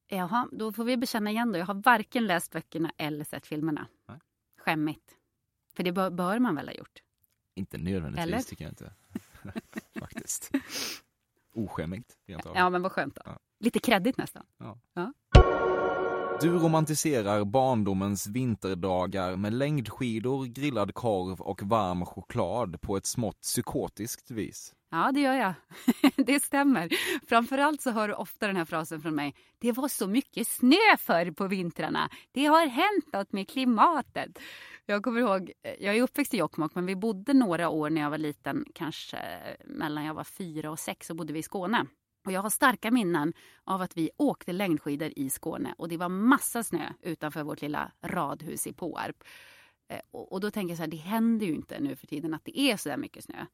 [0.08, 1.60] Jaha, då får vi bekänna igen då.
[1.60, 3.88] Jag har varken läst böckerna eller sett filmerna.
[4.08, 4.20] Nej.
[4.60, 5.18] Skämmigt.
[5.76, 7.02] För det bör, bör man väl ha gjort?
[7.56, 8.42] Inte nödvändigtvis eller?
[8.42, 8.94] tycker jag inte.
[10.00, 10.52] Faktiskt.
[11.54, 12.18] Oskämmigt.
[12.26, 13.22] Ja, men vad skönt då.
[13.26, 13.38] Ja.
[13.60, 14.46] Lite kreddigt nästan.
[14.60, 14.80] Ja.
[14.94, 15.14] ja.
[16.42, 24.32] Du romantiserar barndomens vinterdagar med längdskidor, grillad korv och varm choklad på ett smått psykotiskt
[24.32, 24.74] vis.
[24.94, 25.54] Ja, det gör jag.
[26.26, 26.90] det stämmer.
[27.28, 29.36] Framförallt så hör du ofta den här frasen från mig.
[29.60, 32.10] Det var så mycket snö förr på vintrarna.
[32.32, 34.40] Det har hänt något med klimatet.
[34.86, 38.02] Jag kommer ihåg, eh, jag är uppväxt i Jokkmokk men vi bodde några år när
[38.02, 39.18] jag var liten, kanske
[39.66, 41.86] mellan jag var fyra och sex, så bodde vi i Skåne.
[42.26, 46.10] Och jag har starka minnen av att vi åkte längdskidor i Skåne och det var
[46.10, 49.24] massa snö utanför vårt lilla radhus i Påarp.
[49.88, 52.46] Eh, och, då tänker jag så här, det händer ju inte nu för tiden att
[52.46, 53.46] det är så där mycket snö.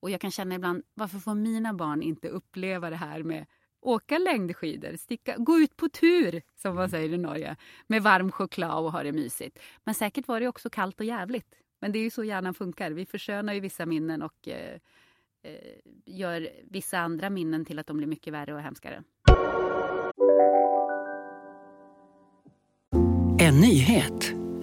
[0.00, 3.46] Och jag kan känna ibland, varför får mina barn inte uppleva det här med
[3.80, 7.56] åka längdskidor, sticka, gå ut på tur, som man säger i Norge,
[7.86, 9.58] med varm choklad och ha det mysigt.
[9.84, 11.54] Men säkert var det också kallt och jävligt.
[11.80, 12.90] Men det är ju så hjärnan funkar.
[12.90, 14.78] Vi förskönar ju vissa minnen och eh,
[15.46, 19.02] Eh, gör vissa andra minnen till att de blir mycket värre och hemskare.
[23.40, 24.45] En nyhet.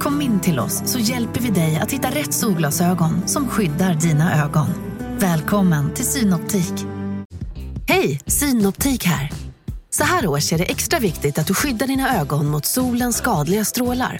[0.00, 4.44] Kom in till oss så hjälper vi dig att hitta rätt solglasögon som skyddar dina
[4.44, 4.66] ögon.
[5.18, 6.72] Välkommen till Synoptik.
[7.88, 9.30] Hej, Synoptik här.
[9.90, 13.64] Så här års är det extra viktigt att du skyddar dina ögon mot solens skadliga
[13.64, 14.18] strålar.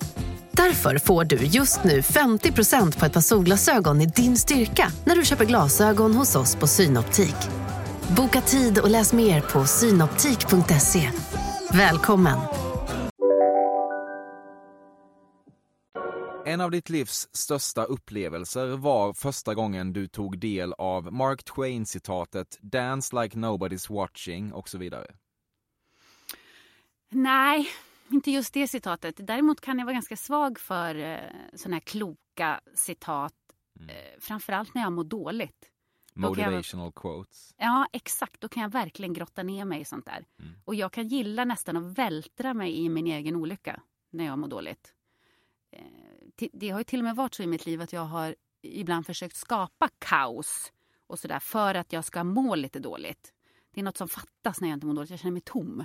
[0.50, 5.24] Därför får du just nu 50% på ett par solglasögon i din styrka när du
[5.24, 7.36] köper glasögon hos oss på Synoptik.
[8.08, 11.10] Boka tid och läs mer på synoptik.se.
[11.70, 12.65] Välkommen!
[16.48, 22.58] En av ditt livs största upplevelser var första gången du tog del av Mark Twain-citatet
[22.60, 25.06] “Dance like nobody's watching” och så vidare.
[27.08, 27.68] Nej,
[28.08, 29.14] inte just det citatet.
[29.18, 31.18] Däremot kan jag vara ganska svag för eh,
[31.54, 33.34] sådana här kloka citat.
[33.80, 33.88] Mm.
[33.88, 35.70] Eh, framförallt när jag mår dåligt.
[36.14, 37.54] Motivational jag, quotes.
[37.56, 38.40] Ja, exakt.
[38.40, 40.24] Då kan jag verkligen grotta ner mig i sånt där.
[40.40, 40.52] Mm.
[40.64, 44.48] Och jag kan gilla nästan att vältra mig i min egen olycka när jag mår
[44.48, 44.92] dåligt.
[45.72, 46.05] Eh,
[46.52, 49.06] det har ju till och med varit så i mitt liv att jag har ibland
[49.06, 50.72] försökt skapa kaos
[51.06, 53.32] och sådär för att jag ska må lite dåligt.
[53.74, 55.10] Det är något som fattas när jag inte mår dåligt.
[55.10, 55.84] Jag känner mig tom.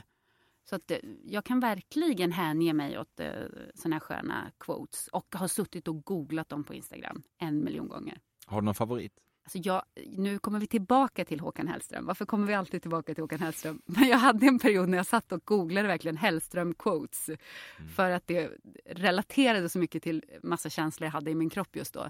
[0.70, 3.32] Så att eh, jag kan verkligen hänge mig åt eh,
[3.76, 8.20] såna här sköna quotes och har suttit och googlat dem på Instagram en miljon gånger.
[8.46, 9.14] Har du någon favorit?
[9.44, 9.84] Alltså jag,
[10.18, 12.06] nu kommer vi tillbaka till Håkan Hellström.
[12.06, 13.82] Varför kommer vi alltid tillbaka till Håkan Hellström?
[13.86, 17.30] Men jag hade en period när jag satt och googlade verkligen Hellström-quotes.
[17.30, 17.90] Mm.
[17.90, 18.52] För att det
[18.86, 22.10] relaterade så mycket till massa känslor jag hade i min kropp just då.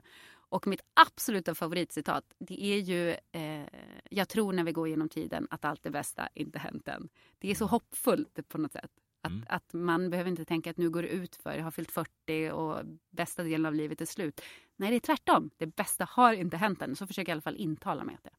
[0.52, 3.68] Och mitt absoluta favoritcitat, det är ju eh,
[4.10, 7.10] Jag tror när vi går genom tiden att allt det bästa inte hänt än.
[7.40, 8.92] Det är så hoppfullt på något sätt.
[9.22, 9.46] Att, mm.
[9.50, 12.52] att man behöver inte tänka att nu går det ut för jag har fyllt 40
[12.52, 14.42] och bästa delen av livet är slut.
[14.76, 15.50] Nej, det är tvärtom.
[15.58, 16.96] Det bästa har inte hänt än.
[16.96, 18.32] Så försöker jag i alla fall intala mig att det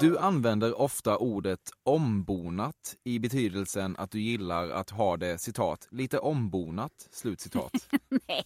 [0.00, 6.18] du använder ofta ordet ombonat i betydelsen att du gillar att ha det citat lite
[6.18, 7.72] ombonat, slutcitat.
[8.28, 8.44] Nej,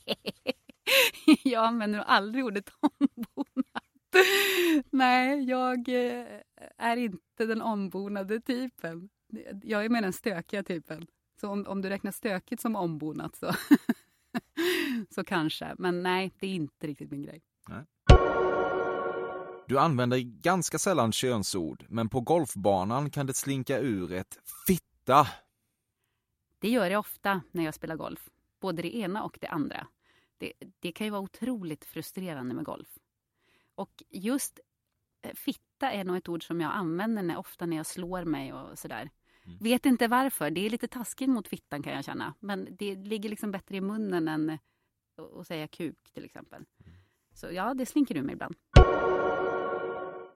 [1.44, 3.84] jag använder aldrig ordet ombonat.
[4.90, 6.26] Nej, jag eh,
[6.78, 9.08] är inte den ombonade typen.
[9.62, 11.06] Jag är mer den stökiga typen.
[11.40, 13.52] Så om, om du räknar stökigt som ombonat så,
[15.14, 15.74] så kanske.
[15.78, 17.42] Men nej, det är inte riktigt min grej.
[17.68, 17.84] Nej.
[19.68, 25.26] Du använder ganska sällan könsord, men på golfbanan kan det slinka ur ett fitta.
[26.58, 28.28] Det gör jag ofta när jag spelar golf.
[28.60, 29.86] Både det ena och det andra.
[30.38, 32.88] Det, det kan ju vara otroligt frustrerande med golf.
[33.74, 34.60] Och just
[35.22, 38.52] eh, fitta är nog ett ord som jag använder när, ofta när jag slår mig
[38.52, 39.10] och sådär.
[39.50, 39.58] Mm.
[39.60, 40.50] Vet inte varför.
[40.50, 42.34] Det är lite taskigt mot fittan kan jag känna.
[42.40, 44.58] Men det ligger liksom bättre i munnen än
[45.40, 46.64] att säga kuk till exempel.
[46.80, 46.92] Mm.
[47.34, 48.54] Så ja, det slinker ur mig ibland.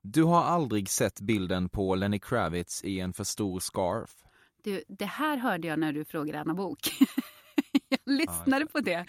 [0.03, 4.25] Du har aldrig sett bilden på Lenny Kravitz i en för stor scarf?
[4.62, 6.79] Du, det här hörde jag när du frågade Anna Bok.
[7.89, 9.07] jag lyssnade på det.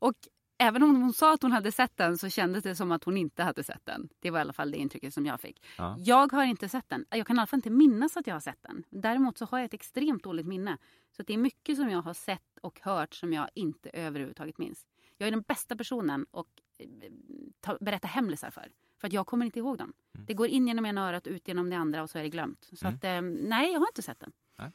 [0.00, 0.14] Och
[0.58, 3.16] även om hon sa att hon hade sett den så kändes det som att hon
[3.16, 4.08] inte hade sett den.
[4.20, 5.62] Det var i alla fall det intrycket som jag fick.
[5.78, 5.96] Ja.
[5.98, 7.04] Jag har inte sett den.
[7.10, 8.84] Jag kan i alla fall inte minnas att jag har sett den.
[8.90, 10.78] Däremot så har jag ett extremt dåligt minne.
[11.16, 14.86] Så det är mycket som jag har sett och hört som jag inte överhuvudtaget minns.
[15.18, 16.46] Jag är den bästa personen att
[17.66, 18.72] eh, berätta hemlisar för.
[19.00, 19.92] För att jag kommer inte ihåg dem.
[20.14, 20.26] Mm.
[20.26, 22.68] Det går in genom ena örat ut genom det andra och så är det glömt.
[22.72, 22.96] Så mm.
[22.96, 24.32] att, eh, nej, jag har inte sett den.
[24.58, 24.72] Nej.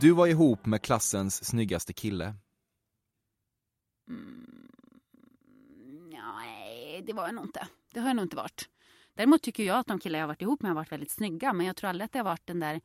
[0.00, 2.34] Du var ihop med klassens snyggaste kille.
[4.08, 4.68] Mm,
[6.10, 7.68] nej, det var jag nog inte.
[7.94, 8.68] Det har jag nog inte varit.
[9.14, 11.52] Däremot tycker jag att de killar jag varit ihop med har varit väldigt snygga.
[11.52, 12.80] Men jag tror aldrig att det har varit den där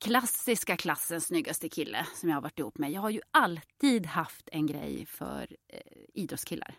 [0.00, 2.92] klassiska klassens snyggaste kille som jag har varit ihop med.
[2.92, 5.80] Jag har ju alltid haft en grej för eh,
[6.14, 6.74] idrottskillar.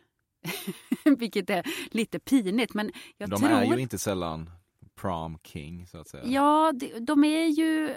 [1.17, 2.73] Vilket är lite pinigt.
[2.73, 3.51] Men jag de tror...
[3.51, 4.49] är ju inte sällan
[4.95, 6.25] prom king så att säga.
[6.25, 7.95] Ja, de, de är ju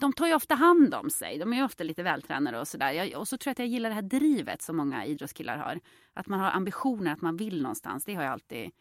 [0.00, 1.38] de tar ju ofta hand om sig.
[1.38, 3.16] De är ju ofta lite vältränade och sådär.
[3.16, 5.80] Och så tror jag att jag gillar det här drivet som många idrottskillar har.
[6.14, 8.04] Att man har ambitioner, att man vill någonstans.
[8.04, 8.72] Det har jag alltid mm.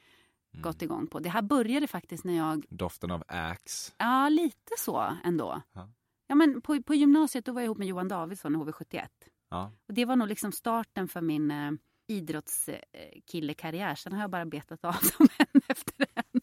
[0.62, 1.20] gått igång på.
[1.20, 2.66] Det här började faktiskt när jag...
[2.70, 3.94] Doften av Axe?
[3.98, 5.62] Ja, lite så ändå.
[5.74, 5.90] Ha.
[6.28, 9.08] Ja, men på, på gymnasiet då var jag ihop med Johan Davidsson i HV71.
[9.50, 9.72] Ja.
[9.88, 11.72] Och det var nog liksom starten för min eh,
[12.08, 13.96] idrottskillekarriär.
[13.96, 16.39] Sen har jag bara betat av dem en efter en.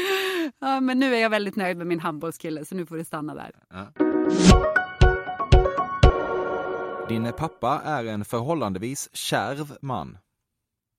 [0.58, 3.34] ja, men nu är jag väldigt nöjd med min handbollskille så nu får det stanna
[3.34, 3.52] där.
[3.70, 3.92] Ja.
[7.08, 10.18] Din pappa är en förhållandevis kärv man.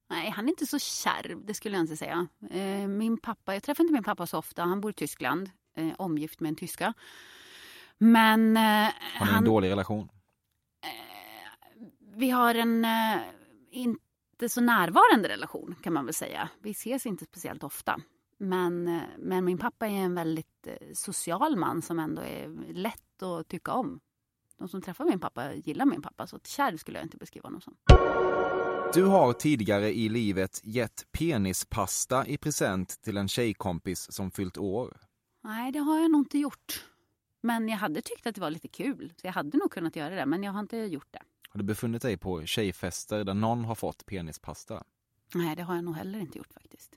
[0.10, 2.28] Nej, han är inte så kärv, det skulle jag inte säga.
[2.50, 5.90] Eh, min pappa, jag träffar inte min pappa så ofta, han bor i Tyskland, eh,
[5.98, 6.94] omgift med en tyska.
[7.98, 8.58] Men...
[8.58, 10.10] Eh, har ni han, en dålig relation?
[12.16, 12.86] vi har en
[13.72, 16.50] inte så närvarande relation kan man väl säga.
[16.62, 18.00] Vi ses inte speciellt ofta.
[18.44, 23.72] Men, men min pappa är en väldigt social man som ändå är lätt att tycka
[23.72, 24.00] om.
[24.58, 27.62] De som träffar min pappa gillar min pappa, så kärv skulle jag inte beskriva honom
[27.62, 27.76] som.
[28.94, 34.98] Du har tidigare i livet gett penispasta i present till en tjejkompis som fyllt år.
[35.44, 36.86] Nej, det har jag nog inte gjort.
[37.42, 40.16] Men jag hade tyckt att det var lite kul, så jag hade nog kunnat göra
[40.16, 41.22] det, men jag har inte gjort det.
[41.50, 44.84] Har du befunnit dig på tjejfester där någon har fått penispasta?
[45.36, 46.96] Nej, det har jag nog heller inte gjort faktiskt.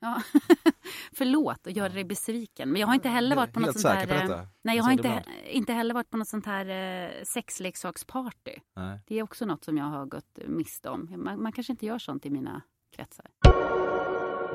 [0.00, 0.22] Ja.
[1.12, 2.72] Förlåt att göra dig besviken.
[2.72, 4.30] Men jag har inte heller varit på något sånt här...
[4.30, 8.54] Eh, nej, jag har inte, inte heller varit på något sånt här eh, sexleksaksparty.
[8.76, 9.00] Nej.
[9.06, 11.08] Det är också något som jag har gått miste om.
[11.16, 12.62] Man, man kanske inte gör sånt i mina
[12.96, 13.26] kretsar.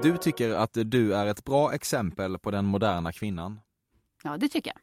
[0.02, 3.60] Du tycker att du är ett bra exempel på den moderna kvinnan?
[4.24, 4.82] Ja, det tycker jag.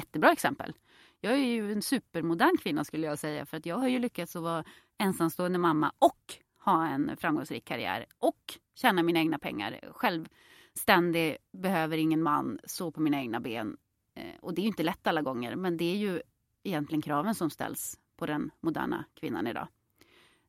[0.00, 0.72] Jättebra exempel.
[1.20, 3.46] Jag är ju en supermodern kvinna skulle jag säga.
[3.46, 4.64] För att jag har ju lyckats att vara
[4.98, 6.34] ensamstående mamma och
[6.64, 9.80] ha en framgångsrik karriär och tjäna mina egna pengar.
[9.92, 13.76] Självständig, behöver ingen man, så på mina egna ben.
[14.14, 16.22] Eh, och det är ju inte lätt alla gånger, men det är ju
[16.62, 19.68] egentligen kraven som ställs på den moderna kvinnan idag.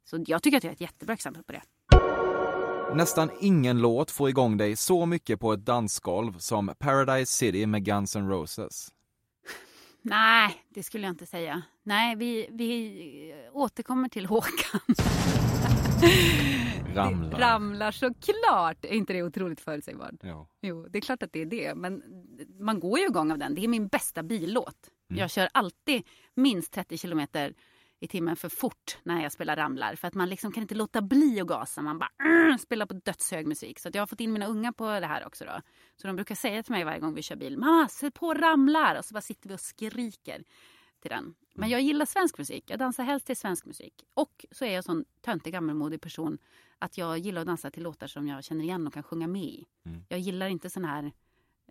[0.03, 1.61] Så jag tycker att jag är ett jättebra exempel på det.
[2.95, 7.86] Nästan ingen låt får igång dig så mycket på ett dansgolv som Paradise City med
[7.86, 8.89] Guns N' Roses.
[10.01, 11.61] Nej, det skulle jag inte säga.
[11.84, 14.82] Nej, vi, vi återkommer till Håkan.
[16.95, 17.39] Ramlar.
[17.39, 18.86] Ramlar såklart.
[18.86, 20.16] Är inte det otroligt förutsägbart?
[20.22, 20.47] Ja.
[20.62, 21.76] Jo, det är klart att det är det.
[21.76, 22.04] Men
[22.60, 23.56] man går ju igång av den.
[23.56, 24.89] Det är min bästa billåt.
[25.10, 25.20] Mm.
[25.20, 26.04] Jag kör alltid
[26.36, 27.54] minst 30 kilometer
[27.99, 29.95] i timmen för fort när jag spelar Ramlar.
[29.95, 31.82] För att man liksom kan inte låta bli att gasa.
[31.82, 32.10] Man bara
[32.49, 33.80] uh, spelar på dödshög musik.
[33.80, 35.45] Så jag har fått in mina unga på det här också.
[35.45, 35.62] Då.
[35.95, 37.58] Så de brukar säga till mig varje gång vi kör bil.
[37.58, 38.95] Mamma, sätt på Ramlar!
[38.95, 40.43] Och så bara sitter vi och skriker
[41.04, 41.36] till den.
[41.56, 42.64] Men jag gillar svensk musik.
[42.68, 43.93] Jag dansar helst till svensk musik.
[44.14, 46.38] Och så är jag en sån töntig gammalmodig person
[46.80, 49.43] att jag gillar att dansa till låtar som jag känner igen och kan sjunga med
[49.43, 49.66] i.
[49.86, 50.06] Mm.
[50.10, 51.12] Jag gillar inte sån här,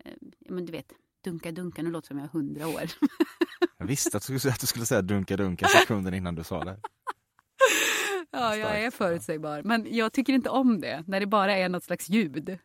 [0.04, 0.92] eh, men du vet,
[1.24, 2.82] dunka dunka, nu låter som jag är hundra år.
[3.78, 6.64] jag visste att du, skulle, att du skulle säga dunka dunka sekunden innan du sa
[6.64, 6.80] det.
[8.30, 9.62] ja, jag är förutsägbar.
[9.62, 12.58] Men jag tycker inte om det, när det bara är något slags ljud.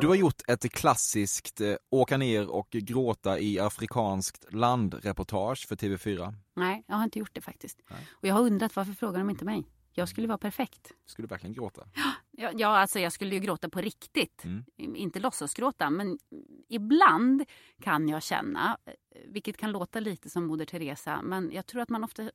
[0.00, 6.34] Du har gjort ett klassiskt eh, åka ner och gråta i afrikanskt land-reportage för TV4.
[6.54, 7.82] Nej, jag har inte gjort det faktiskt.
[7.90, 8.06] Nej.
[8.12, 9.64] Och jag har undrat varför frågar de inte mig?
[9.92, 10.92] Jag skulle vara perfekt.
[11.06, 11.82] Skulle du verkligen gråta?
[12.40, 14.44] Ja, ja, alltså jag skulle ju gråta på riktigt.
[14.44, 14.64] Mm.
[14.96, 16.18] Inte låtsasgråta, men
[16.68, 17.44] ibland
[17.82, 18.92] kan jag känna, eh,
[19.26, 22.30] vilket kan låta lite som Moder Teresa, men jag tror att man ofta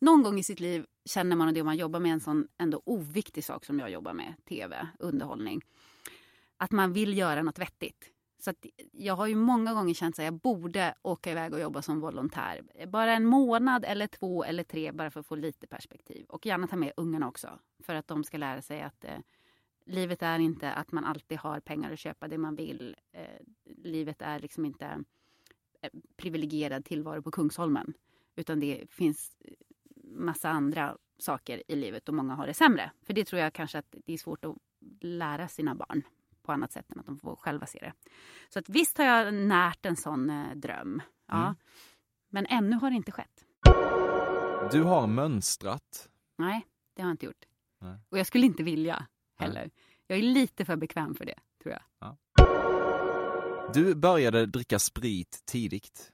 [0.00, 2.82] någon gång i sitt liv känner man det om man jobbar med en sån ändå
[2.84, 5.62] oviktig sak som jag jobbar med, tv, underhållning.
[6.62, 8.10] Att man vill göra något vettigt.
[8.38, 11.82] Så att jag har ju många gånger känt att jag borde åka iväg och jobba
[11.82, 12.62] som volontär.
[12.86, 16.26] Bara en månad eller två eller tre bara för att få lite perspektiv.
[16.28, 17.58] Och gärna ta med ungarna också.
[17.82, 19.18] För att de ska lära sig att eh,
[19.86, 22.96] livet är inte att man alltid har pengar att köpa det man vill.
[23.12, 23.24] Eh,
[23.64, 25.04] livet är liksom inte
[25.80, 27.94] eh, privilegierad tillvaro på Kungsholmen.
[28.36, 29.54] Utan det finns eh,
[30.04, 32.90] massa andra saker i livet och många har det sämre.
[33.02, 34.56] För det tror jag kanske att det är svårt att
[35.00, 36.02] lära sina barn
[36.42, 37.92] på annat sätt än att de får själva se det.
[38.48, 41.02] Så att visst har jag närt en sån eh, dröm.
[41.28, 41.42] Ja.
[41.42, 41.54] Mm.
[42.30, 43.44] Men ännu har det inte skett.
[44.72, 46.08] Du har mönstrat.
[46.38, 47.44] Nej, det har jag inte gjort.
[47.80, 47.98] Nej.
[48.08, 49.06] Och jag skulle inte vilja
[49.38, 49.48] Nej.
[49.48, 49.70] heller.
[50.06, 51.82] Jag är lite för bekväm för det, tror jag.
[53.74, 56.12] Du började dricka sprit tidigt.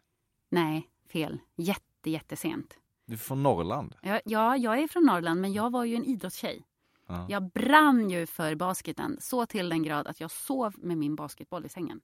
[0.51, 1.39] Nej, fel.
[1.57, 2.79] Jätte, jättesent.
[3.07, 3.95] Du är från Norrland.
[4.03, 6.65] Ja, ja, jag är från Norrland, men jag var ju en idrottstjej.
[7.09, 7.27] Ja.
[7.29, 11.67] Jag brann ju för basketen så till den grad att jag sov med min basketboll
[11.67, 12.01] i sängen.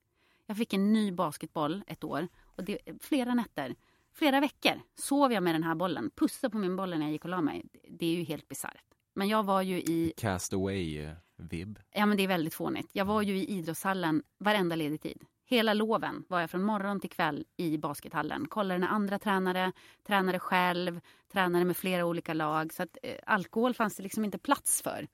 [0.47, 3.75] Jag fick en ny basketboll ett år och det, flera nätter,
[4.13, 6.11] flera veckor sov jag med den här bollen.
[6.15, 7.65] Pussade på min boll när jag gick och la mig.
[7.89, 8.85] Det är ju helt bisarrt.
[9.15, 11.79] Men jag var ju i, Cast away-vibb.
[11.91, 12.89] ja men det är väldigt fånigt.
[12.93, 15.23] Jag var ju i idrottshallen varenda ledig tid.
[15.47, 18.49] Hela loven var jag från morgon till kväll i baskethallen.
[18.49, 19.73] Kollade när andra tränare,
[20.07, 21.01] tränade själv,
[21.33, 22.73] tränade med flera olika lag.
[22.73, 25.09] Så att eh, alkohol fanns det liksom inte plats för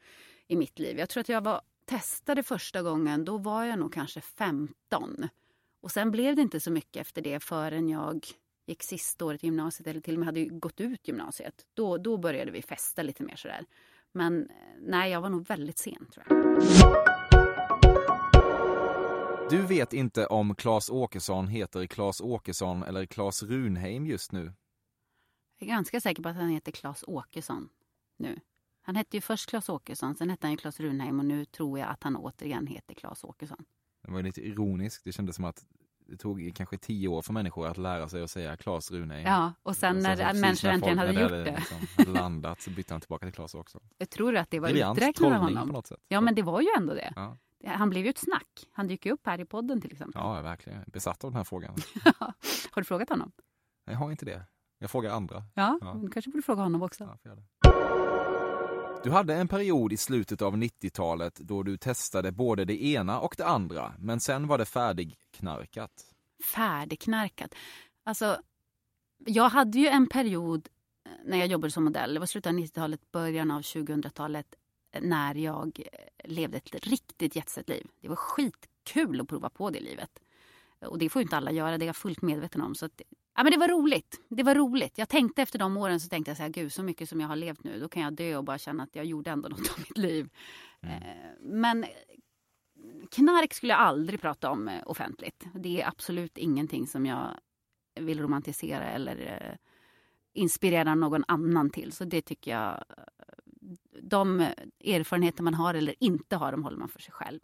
[0.47, 0.99] i mitt liv.
[0.99, 5.29] Jag tror att jag var, testade första gången, då var jag nog kanske 15.
[5.83, 8.27] Och sen blev det inte så mycket efter det förrän jag
[8.67, 11.67] gick sista året i gymnasiet eller till och med hade gått ut gymnasiet.
[11.75, 13.65] Då, då började vi festa lite mer sådär.
[14.13, 17.20] Men eh, nej, jag var nog väldigt sen tror jag.
[19.51, 24.53] Du vet inte om Claes Åkesson heter Claes Åkesson eller Claes Runheim just nu.
[25.59, 27.69] Jag är ganska säker på att han heter Claes Åkesson
[28.17, 28.41] nu.
[28.83, 31.79] Han hette ju först Claes Åkesson, sen hette han ju Claes Runheim och nu tror
[31.79, 33.65] jag att han återigen heter Claes Åkesson.
[34.03, 35.05] Det var lite ironiskt.
[35.05, 35.67] Det kändes som att
[36.07, 39.27] det tog kanske tio år för människor att lära sig att säga Claes Runheim.
[39.27, 41.57] Ja, och sen när människor när äntligen hade gjort det.
[41.57, 43.81] Liksom hade landat så bytte han tillbaka till Claes också.
[43.99, 45.69] Jag tror att det var uträknat av tolkning på honom.
[45.69, 46.01] något sätt.
[46.09, 47.13] Ja, men det var ju ändå det.
[47.17, 47.37] Ja.
[47.67, 48.67] Han blev ju ett snack.
[48.73, 50.21] Han dyker upp här i podden till exempel.
[50.25, 50.85] Ja, verkligen.
[50.87, 51.75] Besatt av den här frågan.
[52.71, 53.33] Har du frågat honom?
[53.85, 54.43] Jag har inte det.
[54.79, 55.43] Jag frågar andra.
[55.55, 55.95] Ja, Ja.
[56.03, 57.19] du kanske borde fråga honom också.
[57.23, 57.37] Ja.
[59.05, 63.35] Du hade en period i slutet av 90-talet då du testade både det ena och
[63.39, 65.91] det andra, men sen var det färdigknarkat.
[66.55, 67.55] Färdigknarkat.
[68.05, 68.41] Alltså,
[69.27, 70.69] jag hade ju en period
[71.25, 72.15] när jag jobbade som modell.
[72.15, 74.60] Det var slutet av 90-talet, början av 2000-talet eh,
[75.01, 77.87] när jag eh, levde ett riktigt jetset-liv.
[78.01, 80.11] Det var skitkul att prova på det livet.
[80.87, 82.75] Och det får ju inte alla göra, det är jag fullt medveten om.
[82.75, 83.01] Så att,
[83.37, 84.21] ja, men det var roligt.
[84.29, 84.99] Det var roligt.
[84.99, 87.29] Jag tänkte efter de åren så tänkte jag så här, gud så mycket som jag
[87.29, 89.71] har levt nu, då kan jag dö och bara känna att jag gjorde ändå något
[89.71, 90.31] av mitt liv.
[90.83, 90.91] Eh,
[91.41, 91.87] Men
[93.11, 95.45] knark skulle jag aldrig prata om eh, offentligt.
[95.55, 97.39] Det är absolut ingenting som jag
[98.01, 99.59] vill romantisera eller
[100.33, 101.93] inspirera någon annan till.
[101.93, 102.85] Så det tycker jag,
[104.03, 104.41] de
[104.85, 107.41] erfarenheter man har eller inte har, de håller man för sig själv.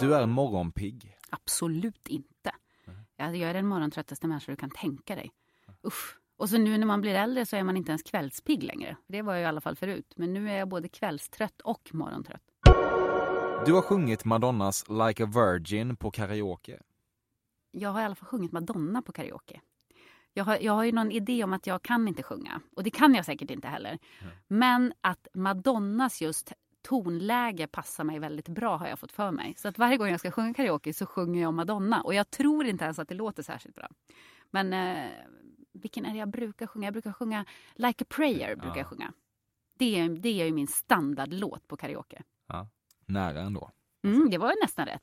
[0.00, 1.16] Du är morgonpigg.
[1.30, 2.50] Absolut inte.
[3.16, 5.30] Jag jag är den morgontröttaste människa du kan tänka dig.
[5.86, 6.18] Usch.
[6.36, 8.96] Och så nu när man blir äldre så är man inte ens kvällspigg längre.
[9.06, 10.12] Det var jag i alla fall förut.
[10.16, 12.42] Men nu är jag både kvällstrött och morgontrött.
[13.66, 16.80] Du har sjungit Madonnas Like a Virgin på karaoke.
[17.70, 19.60] Jag har i alla fall sjungit Madonna på karaoke.
[20.34, 22.60] Jag har, jag har ju någon idé om att jag kan inte sjunga.
[22.76, 23.98] Och det kan jag säkert inte heller.
[24.48, 26.52] Men att Madonnas just
[26.82, 29.54] tonläge passar mig väldigt bra har jag fått för mig.
[29.56, 32.02] Så att varje gång jag ska sjunga karaoke så sjunger jag Madonna.
[32.02, 33.88] Och jag tror inte ens att det låter särskilt bra.
[34.50, 35.04] Men eh,
[35.72, 36.86] vilken är det jag brukar sjunga?
[36.86, 38.56] Jag brukar sjunga Like a prayer.
[38.56, 38.76] brukar Ja.
[38.78, 39.12] jag sjunga.
[39.78, 42.22] Det är, det är ju min standardlåt på karaoke.
[43.06, 43.70] Nära ändå.
[44.04, 45.02] Mm, det var ju nästan rätt.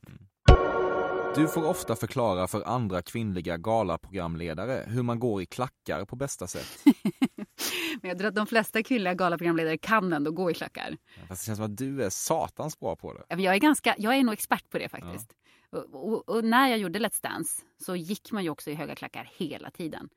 [1.36, 6.47] Du får ofta förklara för andra kvinnliga galaprogramledare hur man går i klackar på bästa
[6.47, 6.83] sätt.
[8.01, 10.97] Men jag tror att de flesta kvinnliga galaprogramledare kan ändå gå i klackar.
[11.27, 13.23] Fast det känns som att du är satans bra på det.
[13.29, 15.31] Ja, Jag är, ganska, jag är nog expert på det faktiskt.
[15.69, 18.95] Och, och, och när jag gjorde Let's Dance så gick man ju också i höga
[18.95, 20.09] klackar hela tiden.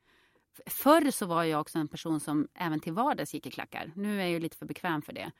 [0.65, 3.91] Förr så var jag också en person som även till vardags gick i klackar.
[3.95, 5.31] Nu är jag lite för bekväm för det.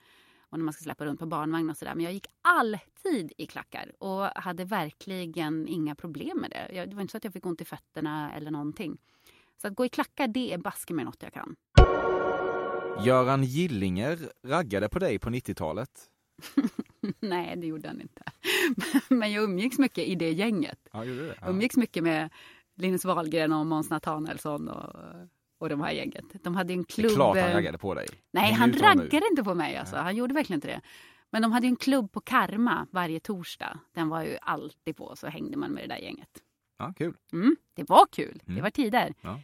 [0.50, 1.96] Och när man ska släppa runt på barnvagn och sådär.
[1.96, 6.86] Men jag gick alltid i klackar och hade verkligen inga problem med det.
[6.86, 8.98] Det var inte så att jag fick ont i fötterna eller någonting.
[9.62, 11.56] Så att gå i klackar, det är baske med något jag kan.
[13.06, 15.90] Göran Gillinger raggade på dig på 90-talet.
[17.20, 18.24] Nej, det gjorde han inte.
[19.10, 20.80] Men jag umgicks mycket i det gänget.
[20.92, 21.28] Ja, det?
[21.28, 21.34] Ja.
[21.42, 22.30] Jag umgicks mycket med
[22.76, 24.96] Linus Wahlgren och Måns Nathanaelsson och,
[25.60, 26.26] och de här gänget.
[26.44, 27.08] De hade en klubb...
[27.08, 28.08] Det är klart han raggade på dig.
[28.32, 29.78] Nej, han raggade inte på mig.
[29.78, 29.96] Alltså.
[29.96, 30.82] Han gjorde verkligen inte det.
[31.32, 33.80] Men de hade en klubb på Karma varje torsdag.
[33.94, 36.30] Den var ju alltid på, så hängde man med det där gänget.
[36.78, 37.16] Ja, kul.
[37.34, 38.42] Mm, det var kul.
[38.46, 38.56] Mm.
[38.56, 39.14] Det var tider.
[39.22, 39.40] Ja.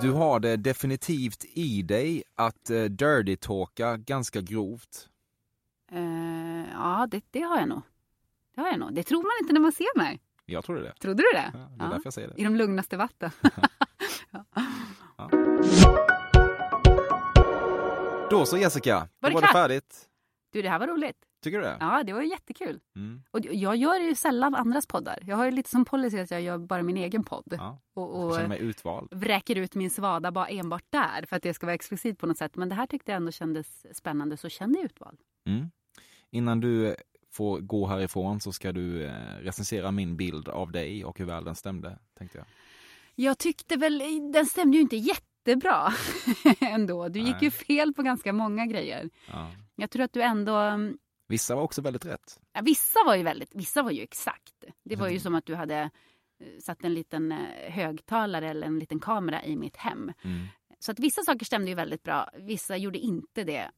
[0.00, 5.08] Du har det definitivt i dig att uh, dirty-talka ganska grovt.
[5.92, 7.82] Uh, ja, det, det, har jag nog.
[8.54, 8.94] Det har jag nog.
[8.94, 10.20] Det tror man inte när man ser mig.
[10.44, 10.92] Jag trodde det.
[10.92, 11.50] Trodde du det?
[11.54, 11.92] Ja, det är ja.
[11.92, 12.40] därför jag säger det.
[12.40, 13.30] I de lugnaste vatten.
[14.30, 14.44] ja.
[18.30, 20.08] Då så Jessica, var, det, var det färdigt.
[20.52, 21.16] Du, det här var roligt.
[21.42, 21.76] Tycker du det?
[21.80, 22.80] Ja, det var jättekul.
[22.96, 23.22] Mm.
[23.30, 25.18] Och jag gör ju sällan andras poddar.
[25.22, 27.54] Jag har ju lite som policy att jag gör bara min egen podd.
[27.58, 27.78] Ja.
[27.94, 29.08] Och, och känner mig utvald.
[29.10, 32.38] vräker ut min svada bara enbart där för att det ska vara exklusivt på något
[32.38, 32.56] sätt.
[32.56, 35.18] Men det här tyckte jag ändå kändes spännande, så känn dig utvald.
[35.46, 35.70] Mm.
[36.30, 36.96] Innan du
[37.30, 39.06] får gå härifrån så ska du
[39.40, 42.46] recensera min bild av dig och hur väl den stämde, tänkte jag.
[43.20, 43.98] Jag tyckte väl,
[44.32, 45.92] den stämde ju inte jättebra
[46.60, 47.08] ändå.
[47.08, 47.44] Du gick Nej.
[47.44, 49.10] ju fel på ganska många grejer.
[49.28, 49.50] Ja.
[49.74, 50.78] Jag tror att du ändå
[51.28, 52.40] Vissa var också väldigt rätt.
[52.52, 54.64] Ja, vissa var ju väldigt, vissa var ju exakt.
[54.84, 55.90] Det var ju som att du hade
[56.60, 57.30] satt en liten
[57.68, 60.12] högtalare eller en liten kamera i mitt hem.
[60.22, 60.46] Mm.
[60.78, 63.70] Så att vissa saker stämde ju väldigt bra, vissa gjorde inte det.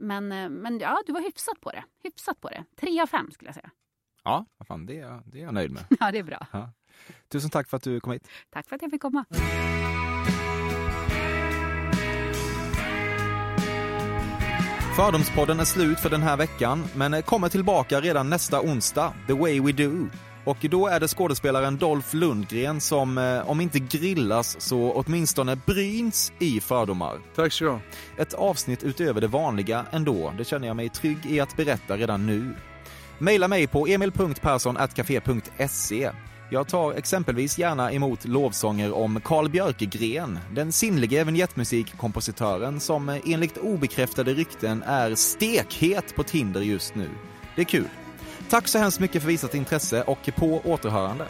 [0.00, 1.84] Men, men ja, du var hyfsat på det.
[2.02, 2.64] Hyfsat på det.
[2.80, 3.70] Tre av fem skulle jag säga.
[4.24, 5.84] Ja, fan, det, är, det är jag nöjd med.
[6.00, 6.46] ja, det är bra.
[6.52, 6.72] Ja.
[7.32, 8.28] Tusen tack för att du kom hit.
[8.50, 9.24] Tack för att jag fick komma.
[14.96, 19.60] Fördomspodden är slut för den här veckan, men kommer tillbaka redan nästa onsdag, The Way
[19.60, 20.06] We Do.
[20.44, 26.32] Och då är det skådespelaren Dolph Lundgren som, eh, om inte grillas, så åtminstone bryns
[26.38, 27.18] i fördomar.
[27.34, 27.78] Tack så du
[28.22, 32.26] Ett avsnitt utöver det vanliga ändå, det känner jag mig trygg i att berätta redan
[32.26, 32.54] nu.
[33.18, 36.10] Maila mig på emil.persson.café.se
[36.50, 43.56] jag tar exempelvis gärna emot lovsånger om Carl Björkegren, den sinnlige vignettmusikkompositören som eh, enligt
[43.56, 47.08] obekräftade rykten är stekhet på Tinder just nu.
[47.54, 47.88] Det är kul.
[48.50, 51.26] Tack så hemskt mycket för visat intresse och på återhörande.